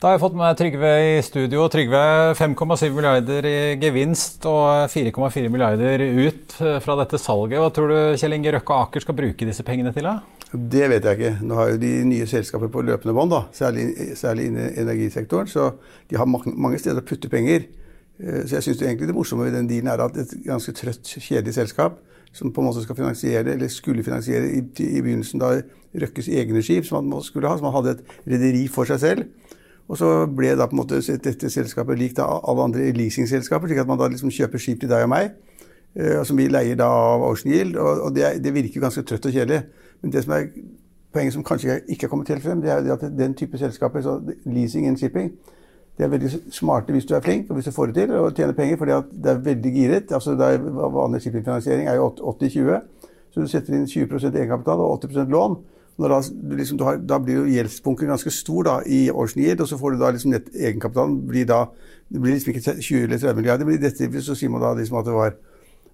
Da 0.00 0.08
har 0.08 0.14
jeg 0.14 0.22
fått 0.22 0.36
med 0.40 0.56
Trygve 0.56 0.90
i 1.04 1.16
studio. 1.20 1.66
Trygve, 1.68 1.98
5,7 2.32 2.86
milliarder 2.94 3.44
i 3.44 3.56
gevinst 3.82 4.46
og 4.48 4.86
4,4 4.88 5.50
milliarder 5.52 6.00
ut 6.00 6.54
fra 6.80 6.94
dette 7.02 7.18
salget. 7.20 7.58
Hva 7.60 7.66
tror 7.68 7.90
du 7.92 7.96
Kjell 8.16 8.32
Inge 8.32 8.54
Røkke 8.54 8.72
og 8.72 8.86
Aker 8.86 9.04
skal 9.04 9.18
bruke 9.18 9.44
disse 9.44 9.60
pengene 9.66 9.92
til? 9.92 10.08
da? 10.08 10.14
Det 10.56 10.88
vet 10.88 11.04
jeg 11.04 11.18
ikke. 11.18 11.32
Nå 11.44 11.58
har 11.58 11.74
jo 11.74 11.82
de 11.82 11.90
nye 12.08 12.28
selskaper 12.30 12.72
på 12.72 12.86
løpende 12.88 13.12
bånd, 13.18 13.34
særlig, 13.52 13.90
særlig 14.16 14.46
innen 14.48 14.70
energisektoren. 14.86 15.50
Så 15.52 15.66
de 16.08 16.16
har 16.16 16.30
mange 16.32 16.80
steder 16.80 17.04
å 17.04 17.08
putte 17.10 17.28
penger. 17.28 17.68
Eh, 18.16 18.40
så 18.46 18.56
jeg 18.56 18.70
syns 18.70 18.80
egentlig 18.86 19.10
det 19.10 19.18
morsomme 19.18 19.50
ved 19.50 19.58
den 19.58 19.68
dealen 19.68 19.92
er 19.92 20.04
at 20.06 20.16
et 20.16 20.32
ganske 20.46 20.72
trøtt, 20.80 21.12
kjedelig 21.12 21.58
selskap 21.58 22.00
som 22.32 22.48
på 22.54 22.64
en 22.64 22.70
måte 22.70 22.86
skal 22.86 22.96
finansiere, 22.96 23.52
eller 23.52 23.68
skulle 23.68 24.06
finansiere 24.06 24.48
i, 24.48 24.64
i 24.64 25.04
begynnelsen 25.04 25.44
da 25.44 25.58
Røkkes 26.00 26.28
egne 26.30 26.62
skip, 26.62 26.86
som 26.86 27.04
man 27.04 27.20
skulle 27.26 27.50
ha, 27.50 27.56
som 27.58 27.66
man 27.66 27.74
hadde 27.74 27.96
et 27.98 28.18
rederi 28.30 28.64
for 28.70 28.88
seg 28.88 29.00
selv. 29.02 29.28
Og 29.90 29.98
så 29.98 30.08
ble 30.30 30.52
da 30.54 30.68
på 30.70 30.76
en 30.76 30.82
måte 30.84 31.00
dette 31.02 31.50
selskapet 31.50 31.98
likt 31.98 32.20
av 32.22 32.44
alle 32.48 32.68
andre 32.68 32.90
leasingselskaper, 32.94 33.66
slik 33.66 33.80
at 33.82 33.88
man 33.90 33.98
da 33.98 34.06
liksom 34.12 34.30
kjøper 34.30 34.62
skip 34.62 34.84
til 34.84 34.90
deg 34.90 35.02
og 35.02 35.10
meg, 35.10 35.32
eh, 35.98 36.20
som 36.26 36.38
vi 36.38 36.46
leier 36.46 36.78
da 36.78 36.86
av 36.86 37.24
Ocean 37.26 37.50
Yield. 37.50 37.78
Og, 37.80 38.12
det, 38.14 38.36
det, 38.44 38.54
virker 38.54 38.84
ganske 38.84 39.02
trøtt 39.02 39.26
og 39.26 39.34
kjedelig. 39.34 39.64
Men 40.00 40.14
det 40.14 40.22
som 40.22 40.36
er 40.36 40.46
poenget 41.10 41.34
som 41.34 41.46
kanskje 41.46 41.80
ikke 41.90 42.06
er 42.06 42.12
kommet 42.12 42.30
helt 42.30 42.44
frem, 42.44 42.62
det 42.62 42.70
er 42.70 42.92
at 42.94 43.02
den 43.18 43.34
type 43.34 43.58
selskaper, 43.58 44.04
så 44.06 44.20
leasing 44.46 44.86
and 44.86 45.00
shipping, 45.00 45.32
de 45.98 46.06
er 46.06 46.12
veldig 46.14 46.30
smarte 46.54 46.94
hvis 46.94 47.04
du 47.04 47.12
er 47.14 47.20
flink 47.20 47.50
og 47.50 47.58
hvis 47.58 47.66
du 47.68 47.74
får 47.76 47.90
det 47.90 48.06
til 48.06 48.14
og 48.16 48.30
tjener 48.36 48.54
penger, 48.56 48.78
fordi 48.80 48.94
det 49.24 49.32
er 49.32 49.42
veldig 49.44 49.72
giret. 49.74 50.14
Altså, 50.14 50.36
det 50.38 50.52
er, 50.54 50.62
vanlig 50.94 51.20
shippingfinansiering 51.22 51.90
er 51.90 51.98
jo 51.98 52.06
80-20, 52.30 52.78
så 53.34 53.42
du 53.42 53.50
setter 53.50 53.74
inn 53.74 53.90
20% 53.90 54.38
egenkapital 54.38 54.86
og 54.86 55.02
80% 55.04 55.34
lån. 55.34 55.58
Da, 56.00 56.20
liksom, 56.56 56.80
har, 56.86 56.96
da, 57.04 57.18
blir 57.20 57.42
jo 57.42 57.50
gjeldsbunken 57.50 58.08
ganske 58.08 58.32
stor 58.32 58.64
da, 58.64 58.74
i 58.86 59.10
Ocean 59.10 59.44
Yield, 59.44 59.60
og 59.60 59.68
så 59.68 59.76
får 59.80 59.94
du 59.94 60.00
da 60.00 60.10
liksom 60.14 60.32
egenkapitalen 60.38 61.18
blir 61.28 61.48
da 61.48 61.66
Det 62.10 62.18
blir 62.18 62.34
liksom 62.34 62.50
ikke 62.50 62.80
20 62.82 63.04
eller 63.04 63.18
30 63.18 63.36
milliarder, 63.36 63.64
men 63.64 63.76
i 63.76 63.82
dette 63.82 64.22
så 64.26 64.34
sier 64.34 64.50
man 64.50 64.64
da 64.64 64.72
liksom 64.74 64.96
at 64.98 65.06
det 65.06 65.12
var 65.14 65.36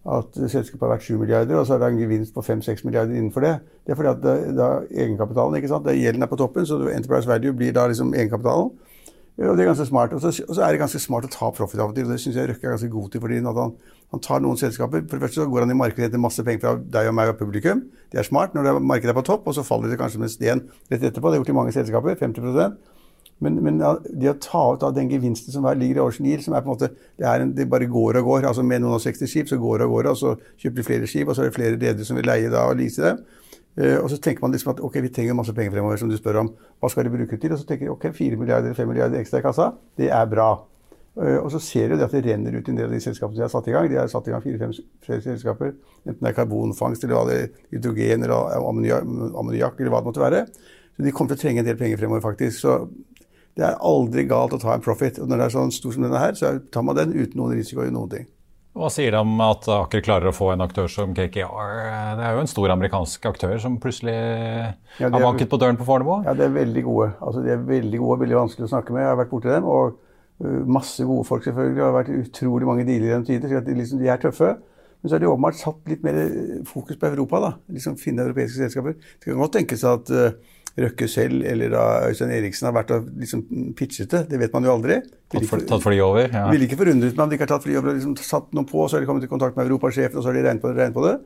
at 0.07 0.39
selskapet 0.39 0.85
har 0.87 0.93
vært 0.95 1.05
7 1.05 1.19
milliarder, 1.19 1.59
og 1.59 1.67
så 1.67 1.75
er 1.75 1.83
det 1.83 1.89
en 1.91 1.99
gevinst 1.99 2.35
på 2.35 2.45
5-6 2.47 2.85
milliarder 2.87 3.17
innenfor 3.19 3.43
det. 3.43 3.55
Det 3.85 3.93
er 3.93 3.99
fordi 3.99 4.13
at 4.15 4.55
da, 4.57 4.69
egenkapitalen, 4.91 5.59
ikke 5.59 5.69
sant, 5.69 5.91
gjelden 5.91 6.23
er 6.23 6.31
på 6.31 6.39
toppen, 6.41 6.67
så 6.67 6.79
enterprise 6.89 7.29
value 7.29 7.53
blir 7.53 7.75
da 7.75 7.89
liksom 7.91 8.15
egenkapitalen. 8.15 8.71
Og 9.37 9.53
det 9.57 9.67
er 9.67 9.69
ganske 9.69 9.87
smart. 9.87 10.15
Og 10.17 10.23
så, 10.23 10.33
er 10.33 10.73
det 10.73 10.81
ganske 10.81 11.01
smart 11.03 11.27
å 11.29 11.33
ta 11.33 11.51
profit 11.53 11.81
av 11.83 11.93
og 11.93 11.97
til. 11.97 12.09
Det 12.09 12.17
syns 12.23 12.39
jeg 12.39 12.49
Røkke 12.49 12.65
er 12.65 12.77
ganske 12.77 12.89
god 12.93 13.11
til. 13.13 13.21
fordi 13.21 13.41
han, 13.45 13.75
han, 14.15 14.23
tar 14.25 14.41
noen 14.41 14.57
selskaper 14.57 15.05
For 15.05 15.19
det 15.19 15.27
første 15.27 15.43
så 15.43 15.49
går 15.53 15.67
han 15.67 15.75
i 15.75 15.77
markedet 15.77 16.09
etter 16.09 16.23
masse 16.23 16.45
penger 16.45 16.63
fra 16.65 16.75
deg 16.97 17.11
og 17.11 17.17
meg 17.19 17.33
og 17.35 17.41
publikum. 17.41 17.85
Det 18.13 18.23
er 18.23 18.29
smart 18.29 18.57
når 18.57 18.71
er, 18.71 18.81
markedet 18.81 19.13
er 19.13 19.19
på 19.21 19.27
topp, 19.29 19.49
og 19.51 19.57
så 19.59 19.67
faller 19.67 19.93
det 19.93 20.01
kanskje 20.01 20.23
med 20.23 20.33
sten 20.33 20.65
rett 20.89 21.03
etterpå. 21.03 21.29
Det 21.29 21.37
er 21.37 21.45
gjort 21.45 21.53
i 21.53 21.59
mange 21.61 21.77
selskaper. 21.77 22.17
50 22.23 22.77
men, 23.45 23.59
men 23.61 23.81
det 24.17 24.31
å 24.31 24.39
ta 24.41 24.63
ut 24.73 24.85
av 24.87 24.95
den 24.97 25.11
gevinsten 25.13 25.53
som 25.53 25.67
ligger 25.77 25.99
i 25.99 26.05
Ocean 26.07 26.29
Yield, 26.29 26.45
som 26.47 26.55
er 26.57 26.63
på 26.65 26.71
en 26.71 26.73
måte, 26.73 26.89
det, 27.21 27.27
en, 27.29 27.51
det, 27.53 27.67
bare 27.69 27.89
går 27.91 28.23
og 28.23 28.31
går. 28.31 28.47
altså 28.49 28.65
Med 28.65 28.81
noen 28.81 28.97
og 28.97 29.03
60 29.05 29.29
skip 29.29 29.51
så 29.51 29.59
går 29.61 29.85
og 29.85 29.93
går, 29.93 30.09
og 30.15 30.17
så 30.17 30.33
kjøper 30.63 30.79
de 30.79 30.87
flere 30.87 31.11
skip, 31.11 31.29
og 31.29 31.37
så 31.37 31.45
er 31.45 31.51
det 31.51 31.57
flere 31.59 31.77
redere 31.77 32.07
som 32.09 32.17
vil 32.17 32.29
leie 32.29 32.49
da 32.53 32.65
og 32.71 32.79
lease 32.81 33.05
dem. 33.05 33.21
Uh, 33.77 33.99
og 34.01 34.09
så 34.09 34.17
tenker 34.23 34.45
man 34.45 34.55
liksom 34.55 34.73
at 34.73 34.81
ok, 34.85 35.01
vi 35.05 35.13
trenger 35.13 35.37
masse 35.37 35.53
penger 35.57 35.75
fremover, 35.75 35.99
som 36.01 36.09
du 36.09 36.17
spør 36.17 36.41
om. 36.45 36.55
Hva 36.81 36.91
skal 36.93 37.05
de 37.05 37.13
bruke 37.13 37.37
til? 37.41 37.53
Og 37.53 37.61
så 37.61 37.69
tenker 37.69 37.89
de 37.89 37.93
ok, 37.93 38.09
4 38.17 38.39
milliarder, 38.41 38.77
5 38.77 38.89
milliarder 38.89 39.21
ekstra 39.21 39.43
i 39.43 39.45
kassa, 39.45 39.71
det 40.01 40.09
er 40.13 40.31
bra. 40.31 40.51
Uh, 41.17 41.39
og 41.43 41.51
så 41.53 41.61
ser 41.65 41.93
du 41.93 42.01
at 42.05 42.13
det 42.13 42.25
renner 42.25 42.57
ut 42.57 42.71
en 42.71 42.79
del 42.79 42.89
av 42.89 42.97
de 42.97 43.03
selskapene 43.05 43.39
de 43.41 43.45
har 43.45 43.53
satt 43.53 43.69
i 43.69 43.75
gang. 43.77 43.91
De 43.93 44.01
har 44.01 44.09
satt 44.13 44.31
i 44.31 44.35
gang 44.35 44.45
fire-fem 44.45 44.73
selskaper, 45.25 45.77
enten 46.07 46.23
det 46.23 46.33
er 46.33 46.39
karbonfangst 46.39 47.05
eller 47.05 47.31
det 47.33 47.41
hydrogen 47.75 48.25
eller 48.25 48.57
ammoniakk 48.61 49.81
eller 49.81 49.93
hva 49.93 50.01
det 50.01 50.11
måtte 50.11 50.25
være. 50.25 50.47
Så 50.97 51.05
de 51.05 51.13
kommer 51.13 51.35
til 51.35 51.41
å 51.41 51.45
trenge 51.45 51.61
en 51.61 51.69
del 51.69 51.77
penger 51.77 52.01
fremover, 52.01 52.25
faktisk. 52.25 52.63
Så 52.65 52.79
det 53.57 53.65
er 53.65 53.81
aldri 53.85 54.25
galt 54.29 54.57
å 54.57 54.61
ta 54.61 54.73
en 54.77 54.85
profit. 54.85 55.21
Og 55.21 55.29
når 55.29 55.41
det 55.41 55.47
er 55.47 55.55
sånn 55.57 55.75
stor 55.75 55.93
som 55.93 56.05
denne 56.05 56.21
her, 56.21 56.37
så 56.37 56.57
tar 56.73 56.85
man 56.85 56.97
den 56.97 57.13
uten 57.17 57.41
noen 57.41 57.57
risiko 57.57 57.85
i 57.85 57.93
noen 57.93 58.13
ting. 58.13 58.27
Hva 58.77 58.91
sier 58.93 59.15
de 59.15 59.21
om 59.25 59.39
at 59.41 59.65
Aker 59.73 60.03
klarer 60.05 60.29
å 60.29 60.35
få 60.37 60.51
en 60.53 60.61
aktør 60.61 60.89
som 60.93 61.15
KKR? 61.17 61.71
Det 62.19 62.25
er 62.27 62.35
jo 62.37 62.43
en 62.43 62.51
stor 62.51 62.73
amerikansk 62.75 63.25
aktør 63.31 63.55
som 63.63 63.79
plutselig 63.81 64.17
ja, 64.17 65.09
har 65.09 65.23
banket 65.23 65.49
på 65.49 65.59
døren 65.63 65.79
på 65.81 65.87
Fornebu? 65.89 66.27
Ja, 66.27 66.35
de 66.37 66.45
er 66.45 66.53
veldig 66.53 66.83
gode. 66.85 67.07
Altså, 67.25 67.45
de 67.47 67.55
er 67.55 67.63
veldig 67.71 68.01
gode, 68.03 68.19
veldig 68.27 68.37
vanskelig 68.43 68.67
å 68.67 68.73
snakke 68.75 68.93
med. 68.93 69.07
Jeg 69.07 69.13
har 69.15 69.21
vært 69.23 69.33
borti 69.33 69.49
dem. 69.49 69.71
Og 69.73 69.97
uh, 70.45 70.61
masse 70.77 71.07
gode 71.09 71.25
folk, 71.25 71.47
selvfølgelig. 71.47 71.79
Det 71.79 71.87
har 71.87 71.97
vært 71.97 72.13
utrolig 72.19 72.69
mange 72.69 72.85
dealer 72.89 73.15
gjennom 73.15 73.25
tider. 73.31 73.55
Så 73.55 73.63
de, 73.65 73.79
liksom, 73.81 74.03
de 74.03 74.13
er 74.13 74.21
tøffe. 74.27 74.53
Men 75.01 75.09
så 75.09 75.17
har 75.17 75.25
de 75.25 75.31
åpenbart 75.31 75.61
satt 75.63 75.89
litt 75.89 76.05
mer 76.05 76.21
fokus 76.69 77.01
på 77.01 77.09
Europa. 77.09 77.41
da, 77.47 77.53
liksom 77.79 77.97
Finne 78.03 78.29
europeiske 78.29 78.61
selskaper. 78.61 79.01
Det 79.01 79.31
kan 79.31 79.41
godt 79.41 79.57
tenkes 79.57 79.87
at 79.89 80.13
uh, 80.13 80.29
Røkke 80.77 81.09
selv 81.09 81.41
eller 81.49 81.71
da 81.73 81.83
Øystein 82.11 82.35
Eriksen 82.37 82.67
har 82.69 82.75
vært 82.77 82.91
og 82.93 83.07
liksom 83.17 83.47
pitchet 83.79 84.11
det. 84.13 84.27
Det 84.29 84.41
vet 84.43 84.53
man 84.53 84.67
jo 84.69 84.75
aldri. 84.75 84.99
Tatt, 85.33 85.47
for, 85.49 85.63
tatt 85.65 85.83
fly 85.83 85.97
over? 86.05 86.29
Ja. 86.29 86.47
Ville 86.53 86.69
ikke 86.69 86.79
forundret 86.83 87.17
meg 87.17 87.25
om 87.25 87.33
de 87.33 87.39
ikke 87.39 87.47
har 87.47 87.55
tatt 87.55 87.65
fly 87.65 87.79
over 87.79 87.95
og 87.95 87.97
liksom 87.97 88.17
satt 88.21 88.53
noe 88.57 88.69
på, 88.69 88.85
så 88.85 88.99
har 88.99 89.05
de 89.05 89.09
kommet 89.09 89.25
i 89.25 89.31
kontakt 89.31 89.57
med 89.57 89.71
europasjefen, 89.71 90.19
og 90.21 90.25
så 90.25 90.31
har 90.31 90.37
de 90.37 90.45
regnet 90.45 90.65
på 90.65 90.73
det. 90.73 90.81
Regnet 90.83 90.99
på 90.99 91.07
det. 91.07 91.17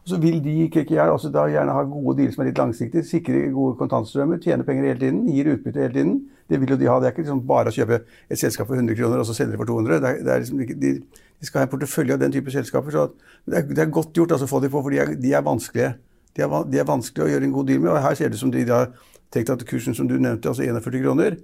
Og 0.00 0.08
så 0.08 0.18
vil 0.20 0.38
de 0.44 0.68
KKR 0.72 1.12
også 1.12 1.28
da 1.32 1.44
gjerne 1.50 1.74
ha 1.76 1.82
gode 1.84 2.16
dealer 2.20 2.32
som 2.32 2.44
er 2.44 2.48
litt 2.48 2.60
langsiktige, 2.60 3.04
sikre 3.04 3.42
gode 3.52 3.76
kontantstrømmer, 3.80 4.40
tjene 4.40 4.64
penger 4.64 4.86
hele 4.88 5.00
tiden, 5.02 5.26
gir 5.28 5.50
utbytte 5.52 5.82
hele 5.82 5.96
tiden. 5.96 6.14
Det 6.50 6.60
vil 6.60 6.72
jo 6.72 6.78
de 6.80 6.88
ha. 6.88 6.96
Det 7.00 7.10
er 7.10 7.14
ikke 7.14 7.24
liksom 7.24 7.42
bare 7.46 7.70
å 7.70 7.74
kjøpe 7.74 7.98
et 8.06 8.40
selskap 8.40 8.70
for 8.70 8.80
100 8.80 8.96
kroner 8.96 9.20
og 9.20 9.28
så 9.28 9.36
selge 9.36 9.54
det 9.54 9.60
for 9.60 9.68
200. 9.68 10.00
Det 10.00 10.08
er, 10.08 10.22
det 10.24 10.32
er 10.32 10.44
liksom 10.44 10.62
ikke, 10.64 10.78
de, 10.80 10.94
de, 11.04 11.48
skal 11.48 11.60
ha 11.60 11.66
en 11.66 11.74
portefølje 11.74 12.16
av 12.16 12.22
den 12.22 12.34
type 12.34 12.54
selskaper. 12.54 12.94
så 12.94 13.10
Det 13.44 13.58
er, 13.60 13.66
det 13.68 13.84
er 13.84 13.92
godt 13.92 14.16
gjort 14.16 14.32
altså, 14.38 14.48
å 14.48 14.54
få 14.54 14.62
de 14.64 14.72
på, 14.72 14.82
for 14.86 14.94
de 14.94 15.02
er, 15.04 15.12
de 15.20 15.34
er 15.36 15.44
vanskelige. 15.46 15.92
De 16.36 16.42
er, 16.44 16.56
de 16.70 16.78
er, 16.78 16.88
vanskelig 16.88 17.24
å 17.26 17.30
gjøre 17.32 17.48
en 17.48 17.54
god 17.54 17.70
deal 17.70 17.80
med. 17.82 17.92
og 17.92 18.02
Her 18.04 18.18
ser 18.18 18.30
det 18.30 18.38
ut 18.38 18.44
som 18.44 18.52
de 18.54 18.66
har 18.68 18.92
tenkt 19.34 19.50
at 19.50 19.64
kursen 19.66 19.96
som 19.96 20.08
du 20.10 20.16
nevnte, 20.18 20.50
altså 20.50 20.66
41 20.66 21.02
kroner, 21.04 21.38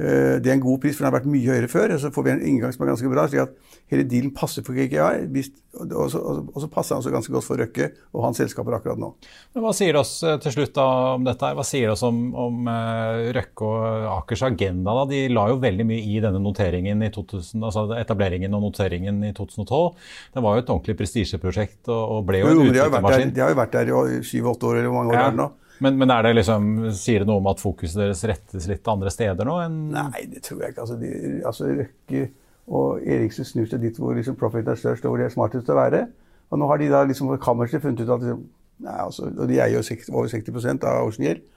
det 0.00 0.48
er 0.48 0.54
en 0.54 0.62
god 0.62 0.78
pris, 0.80 0.94
for 0.96 1.04
den 1.04 1.10
har 1.10 1.18
vært 1.18 1.28
mye 1.28 1.44
høyere 1.52 1.68
før. 1.68 1.92
Så 2.00 2.12
får 2.14 2.26
vi 2.26 2.32
en 2.32 2.46
inngang 2.52 2.72
som 2.72 2.86
er 2.86 2.92
ganske 2.94 3.10
bra, 3.12 3.26
slik 3.28 3.42
at 3.44 3.76
hele 3.90 4.06
dealen 4.08 4.32
passer 4.34 4.64
for 4.64 4.76
KKI. 4.76 5.42
Og 5.90 6.10
så 6.10 6.68
passer 6.72 6.94
den 6.94 7.02
også 7.02 7.12
ganske 7.14 7.34
godt 7.34 7.46
for 7.46 7.60
Røkke 7.60 7.88
og 8.14 8.24
hans 8.24 8.40
selskaper 8.40 8.74
akkurat 8.78 9.00
nå. 9.00 9.10
Men 9.54 9.64
Hva 9.64 9.72
sier 9.76 9.98
oss 10.00 10.16
eh, 10.26 10.38
til 10.42 10.54
slutt 10.54 10.74
da 10.78 10.86
om 11.16 11.26
dette? 11.26 11.46
her? 11.46 11.56
Hva 11.58 11.66
sier 11.66 11.92
oss 11.92 12.02
om, 12.06 12.18
om 12.38 12.70
eh, 12.70 13.30
Røkke 13.36 13.68
og 13.68 14.08
Akers 14.16 14.44
agenda? 14.46 14.94
da? 15.00 15.06
De 15.10 15.22
la 15.32 15.46
jo 15.52 15.60
veldig 15.62 15.86
mye 15.90 16.02
i 16.06 16.18
denne 16.22 16.42
noteringen 16.42 17.06
i 17.06 17.10
2000, 17.14 17.66
altså 17.66 17.86
etableringen 17.98 18.54
og 18.56 18.66
noteringen 18.68 19.22
i 19.26 19.32
2012. 19.36 20.10
Det 20.34 20.44
var 20.46 20.56
jo 20.56 20.64
et 20.64 20.74
ordentlig 20.74 20.98
prestisjeprosjekt 21.00 21.90
og 21.94 22.22
ble 22.28 22.42
jo 22.42 22.52
en 22.52 22.62
utviklingsmaskin. 22.66 23.34
De 23.34 23.44
har 23.44 23.54
jo 23.54 23.60
vært 23.62 23.78
der 23.78 23.94
i 23.94 24.22
syv-åtte 24.26 24.70
år 24.70 24.80
eller 24.80 24.92
hvor 24.92 25.02
mange 25.02 25.14
år 25.14 25.20
ja. 25.20 25.26
er 25.26 25.34
det 25.34 25.42
nå. 25.42 25.50
Men, 25.80 25.96
men 25.96 26.12
det 26.12 26.34
liksom, 26.36 26.68
sier 26.96 27.22
det 27.22 27.28
noe 27.30 27.40
om 27.40 27.48
at 27.50 27.60
fokuset 27.62 28.02
deres 28.02 28.22
rettes 28.28 28.66
litt 28.68 28.88
andre 28.90 29.12
steder 29.12 29.48
nå? 29.48 29.56
Nei, 29.94 30.26
det 30.28 30.42
tror 30.44 30.60
jeg 30.64 30.74
ikke. 30.74 30.84
Altså, 30.84 30.98
de, 31.00 31.12
altså 31.48 31.70
Røkke 31.70 32.24
og 32.70 33.06
Eriksen 33.08 33.48
snur 33.48 33.68
seg 33.70 33.80
dit 33.82 33.96
hvor 33.98 34.12
liksom, 34.14 34.36
profit 34.38 34.68
er 34.68 34.78
størst, 34.78 35.06
og 35.06 35.14
hvor 35.14 35.22
de 35.22 35.26
er 35.26 35.32
smartest 35.32 35.64
til 35.66 35.74
å 35.74 35.80
være. 35.80 36.02
Og 36.50 36.60
nå 36.60 36.68
har 36.68 36.82
de 36.82 36.90
da 36.92 37.00
liksom 37.08 37.32
kammerset 37.42 37.82
funnet 37.82 38.02
ut 38.04 38.12
at 38.12 38.26
liksom, 38.26 38.44
nei, 38.84 38.98
altså, 39.06 39.30
Og 39.30 39.48
de 39.48 39.56
eier 39.56 39.78
jo 39.78 39.86
60, 39.86 40.12
over 40.12 40.28
60 40.30 40.68
av 40.76 41.06
Ocean 41.06 41.26
Yield. 41.26 41.48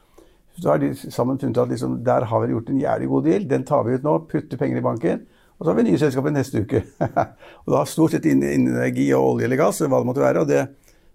Så 0.62 0.70
har 0.70 0.80
de 0.80 0.92
sammen 1.02 1.40
funnet 1.42 1.58
ut 1.58 1.64
at 1.66 1.74
liksom, 1.74 1.98
der 2.06 2.28
har 2.30 2.44
vi 2.44 2.54
gjort 2.54 2.70
en 2.70 2.82
jævlig 2.82 3.10
god 3.10 3.28
deal. 3.28 3.48
Den 3.50 3.68
tar 3.68 3.84
vi 3.88 3.98
ut 3.98 4.06
nå, 4.06 4.20
putter 4.30 4.62
penger 4.62 4.80
i 4.80 4.86
banken. 4.86 5.26
Og 5.58 5.66
så 5.66 5.72
har 5.72 5.78
vi 5.80 5.86
nye 5.90 6.00
selskaper 6.00 6.34
neste 6.34 6.64
uke. 6.64 6.84
og 7.66 7.76
da 7.76 7.84
stort 7.90 8.16
sett 8.16 8.30
innen 8.30 8.70
energi 8.70 9.10
og 9.18 9.34
olje 9.34 9.50
eller 9.50 9.60
gass, 9.60 9.82
hva 9.84 10.00
det 10.00 10.10
måtte 10.10 10.24
være. 10.24 10.46
og 10.46 10.50
det 10.50 10.64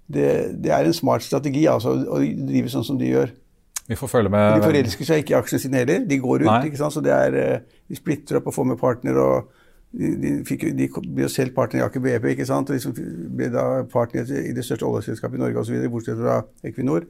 det, 0.08 0.28
det, 0.64 0.72
er 0.72 0.88
en 0.88 0.96
smart 0.96 1.22
strategi 1.22 1.66
altså, 1.68 1.92
å 2.08 2.18
drive 2.22 2.72
sånn 2.72 2.86
som 2.86 2.98
de 3.00 3.12
gjør. 3.12 3.34
Vi 3.88 3.96
får 3.96 4.10
følge 4.12 4.32
med. 4.32 4.58
De 4.58 4.64
forelsker 4.64 5.08
seg 5.08 5.22
ikke 5.22 5.34
i 5.34 5.38
aksjene 5.38 5.62
sine 5.62 5.80
heller. 5.82 6.02
De 6.08 6.18
går 6.20 6.44
ut. 6.44 6.50
ikke 6.68 6.80
sant? 6.80 6.92
Så 6.96 7.00
det 7.04 7.12
er, 7.12 7.36
eh, 7.36 7.78
De 7.88 7.96
splitter 7.96 8.36
opp 8.36 8.50
og 8.50 8.54
får 8.54 8.66
med 8.68 8.78
partner. 8.80 9.16
og 9.16 9.48
De, 9.92 10.08
de, 10.20 10.32
fikk, 10.44 10.66
de 10.76 10.88
ble 10.92 11.24
jo 11.24 11.28
selv 11.32 11.54
partner 11.56 11.80
i 11.80 11.84
Aker 11.86 12.00
BP, 12.04 12.26
ikke 12.34 12.44
sant? 12.44 12.68
og 12.68 12.76
liksom 12.76 12.92
ble 13.36 13.48
da 13.48 13.84
partner 13.88 14.28
i 14.28 14.52
det 14.52 14.64
største 14.64 14.84
oljeselskapet 14.84 15.38
i 15.38 15.40
Norge 15.40 15.62
osv., 15.62 15.78
bortsett 15.88 16.20
fra 16.20 16.42
Equinor. 16.62 17.06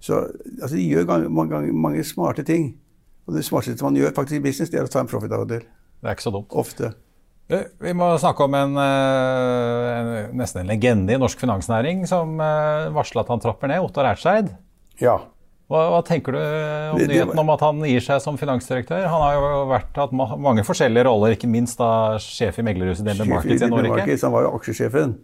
Så 0.00 0.24
altså, 0.62 0.74
de 0.74 0.88
gjør 0.88 1.06
gang, 1.06 1.28
mange, 1.30 1.72
mange, 1.72 2.02
smarte 2.04 2.42
ting. 2.42 2.74
Og 3.26 3.34
det 3.34 3.44
smarteste 3.46 3.84
man 3.84 3.94
gjør 3.94 4.10
faktisk 4.14 4.40
i 4.40 4.42
business, 4.42 4.70
det 4.70 4.80
er 4.80 4.88
å 4.88 4.90
ta 4.90 5.04
en 5.04 5.10
profit 5.10 5.30
av 5.30 5.46
det. 5.46 5.62
Det 6.02 6.10
er 6.10 6.18
ikke 6.18 6.26
så 6.26 6.34
dumt. 6.34 6.50
Ofte. 6.50 6.92
Vi 7.46 7.92
må 7.94 8.08
snakke 8.18 8.42
om 8.42 8.54
en, 8.58 8.74
eh, 8.82 9.92
en, 9.94 10.12
nesten 10.38 10.64
en 10.64 10.70
legende 10.72 11.14
i 11.14 11.20
norsk 11.20 11.38
finansnæring 11.38 12.02
som 12.10 12.40
eh, 12.42 12.88
varsla 12.94 13.22
at 13.22 13.30
han 13.30 13.42
trapper 13.42 13.70
ned, 13.70 13.84
Ottar 13.86 14.08
Ertseid. 14.10 14.50
Ja. 14.98 15.20
Hva, 15.70 15.84
hva, 15.90 16.00
tenker 16.06 16.34
du 16.34 16.40
om 16.40 16.98
det, 16.98 17.06
nyheten 17.10 17.38
om 17.42 17.48
at 17.54 17.62
han 17.62 17.80
gir 17.86 18.02
seg 18.02 18.20
som 18.22 18.38
finansdirektør? 18.38 19.06
Han 19.10 19.22
har 19.22 19.38
jo 19.38 19.62
vært, 19.70 19.94
hatt 19.98 20.14
mange 20.14 20.62
forskjellige 20.66 21.06
roller, 21.08 21.34
ikke 21.34 21.50
minst 21.50 21.78
da 21.78 22.18
sjef 22.22 22.60
i 22.62 22.66
meglerhuset 22.66 23.06
DNB 23.06 23.26
Markets 23.32 23.66
i 23.66 23.70
Norge. 23.70 24.04
Han 24.10 24.34
var 24.34 24.46
jo 24.46 24.52
aksjesjefen. 24.58 25.16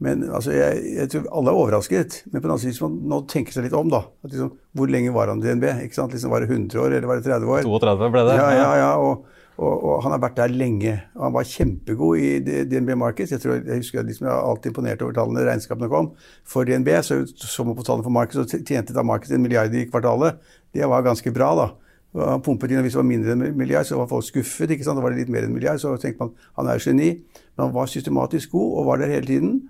Men 0.00 0.22
altså, 0.32 0.52
jeg, 0.56 0.80
jeg, 0.96 1.08
tror 1.12 1.26
alle 1.36 1.52
er 1.52 1.58
overrasket. 1.60 2.22
Men 2.30 2.40
på 2.40 2.46
den 2.46 2.54
annen 2.54 2.62
side 2.64 2.88
nå 3.12 3.18
tenke 3.28 3.52
seg 3.52 3.66
litt 3.66 3.76
om. 3.76 3.88
da. 3.92 4.06
Liksom, 4.24 4.54
hvor 4.76 4.92
lenge 4.92 5.12
var 5.12 5.32
han 5.32 5.42
i 5.42 5.48
DNB? 5.48 5.66
Liksom, 5.84 6.32
var 6.32 6.44
det 6.44 6.48
100 6.48 6.80
år, 6.80 6.94
eller 6.96 7.08
var 7.08 7.20
det 7.20 7.28
30 7.28 7.52
år? 7.52 7.68
32 7.68 8.08
ble 8.14 8.24
det. 8.30 8.38
Ja, 8.40 8.48
ja, 8.56 8.70
ja. 8.80 8.90
Og, 8.96 9.39
Og, 9.60 9.74
og, 9.84 9.96
han 10.06 10.14
har 10.14 10.22
vært 10.22 10.38
der 10.38 10.52
lenge. 10.56 10.94
og 11.18 11.26
Han 11.26 11.34
var 11.34 11.48
kjempegod 11.48 12.20
i 12.22 12.62
DNB 12.70 12.94
Markets. 12.96 13.34
Jeg, 13.34 13.42
tror, 13.42 13.58
jeg 13.58 13.82
husker 13.82 14.06
liksom 14.06 14.26
jeg 14.26 14.32
var 14.32 14.46
alltid 14.48 14.70
imponert 14.72 15.02
over 15.04 15.16
tallene 15.18 15.44
regnskapene 15.44 15.90
kom. 15.92 16.14
For 16.48 16.64
DNB 16.64 16.88
så, 17.04 17.20
så 17.28 17.66
man 17.68 17.76
på 17.76 17.84
tallene 17.84 18.06
for 18.06 18.14
Markets 18.14 18.40
og 18.40 18.64
tjente 18.64 18.96
da 18.96 19.04
Markets 19.04 19.34
en 19.36 19.44
milliard 19.44 19.74
i 19.76 19.84
kvartalet. 19.90 20.40
Det 20.72 20.88
var 20.88 21.04
ganske 21.04 21.32
bra, 21.36 21.50
da. 21.58 21.68
Han 22.16 22.42
pumpet 22.42 22.72
inn, 22.72 22.80
og 22.80 22.88
Hvis 22.88 22.96
det 22.96 23.02
var 23.02 23.10
mindre 23.10 23.34
enn 23.36 23.44
en 23.50 23.58
milliard, 23.58 23.86
så 23.86 24.00
var 24.00 24.08
folk 24.10 24.26
skuffet. 24.26 24.72
ikke 24.72 24.86
sant? 24.86 24.98
Da 24.98 25.04
var 25.04 25.12
det 25.12 25.20
litt 25.22 25.34
mer 25.34 25.44
enn 25.44 25.52
en 25.52 25.58
milliard, 25.58 25.82
så 25.82 25.92
tenkte 26.00 26.24
man 26.24 26.32
han 26.56 26.72
er 26.72 26.80
geni. 26.82 27.10
Men 27.54 27.66
han 27.66 27.76
var 27.76 27.92
systematisk 27.92 28.56
god 28.56 28.80
og 28.80 28.88
var 28.88 29.04
der 29.04 29.12
hele 29.12 29.28
tiden. 29.28 29.60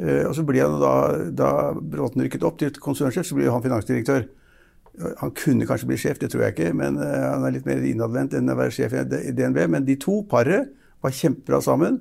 Eh, 0.00 0.24
og 0.26 0.34
så 0.36 0.44
ble 0.48 0.64
han 0.64 0.80
da, 0.80 0.94
da 1.28 1.50
Bråten 1.76 2.24
rykket 2.24 2.44
opp 2.44 2.58
til 2.60 2.72
konsernsjef, 2.82 3.28
så 3.28 3.36
ble 3.38 3.52
han 3.52 3.64
finansdirektør. 3.64 4.26
Han 5.20 5.32
kunne 5.36 5.66
kanskje 5.68 5.88
bli 5.90 5.98
sjef, 6.00 6.20
det 6.22 6.30
tror 6.32 6.46
jeg 6.46 6.54
ikke, 6.54 6.72
men 6.76 6.98
uh, 7.00 7.06
han 7.34 7.44
er 7.44 7.56
litt 7.56 7.66
mer 7.68 7.82
innadvendt 7.84 8.36
enn 8.38 8.52
å 8.52 8.56
være 8.58 8.72
sjef 8.72 8.94
i 8.96 9.32
DNB. 9.36 9.58
Men 9.72 9.88
de 9.88 9.98
to 10.00 10.22
paret 10.30 10.70
var 11.04 11.16
kjempebra 11.16 11.60
sammen. 11.64 11.98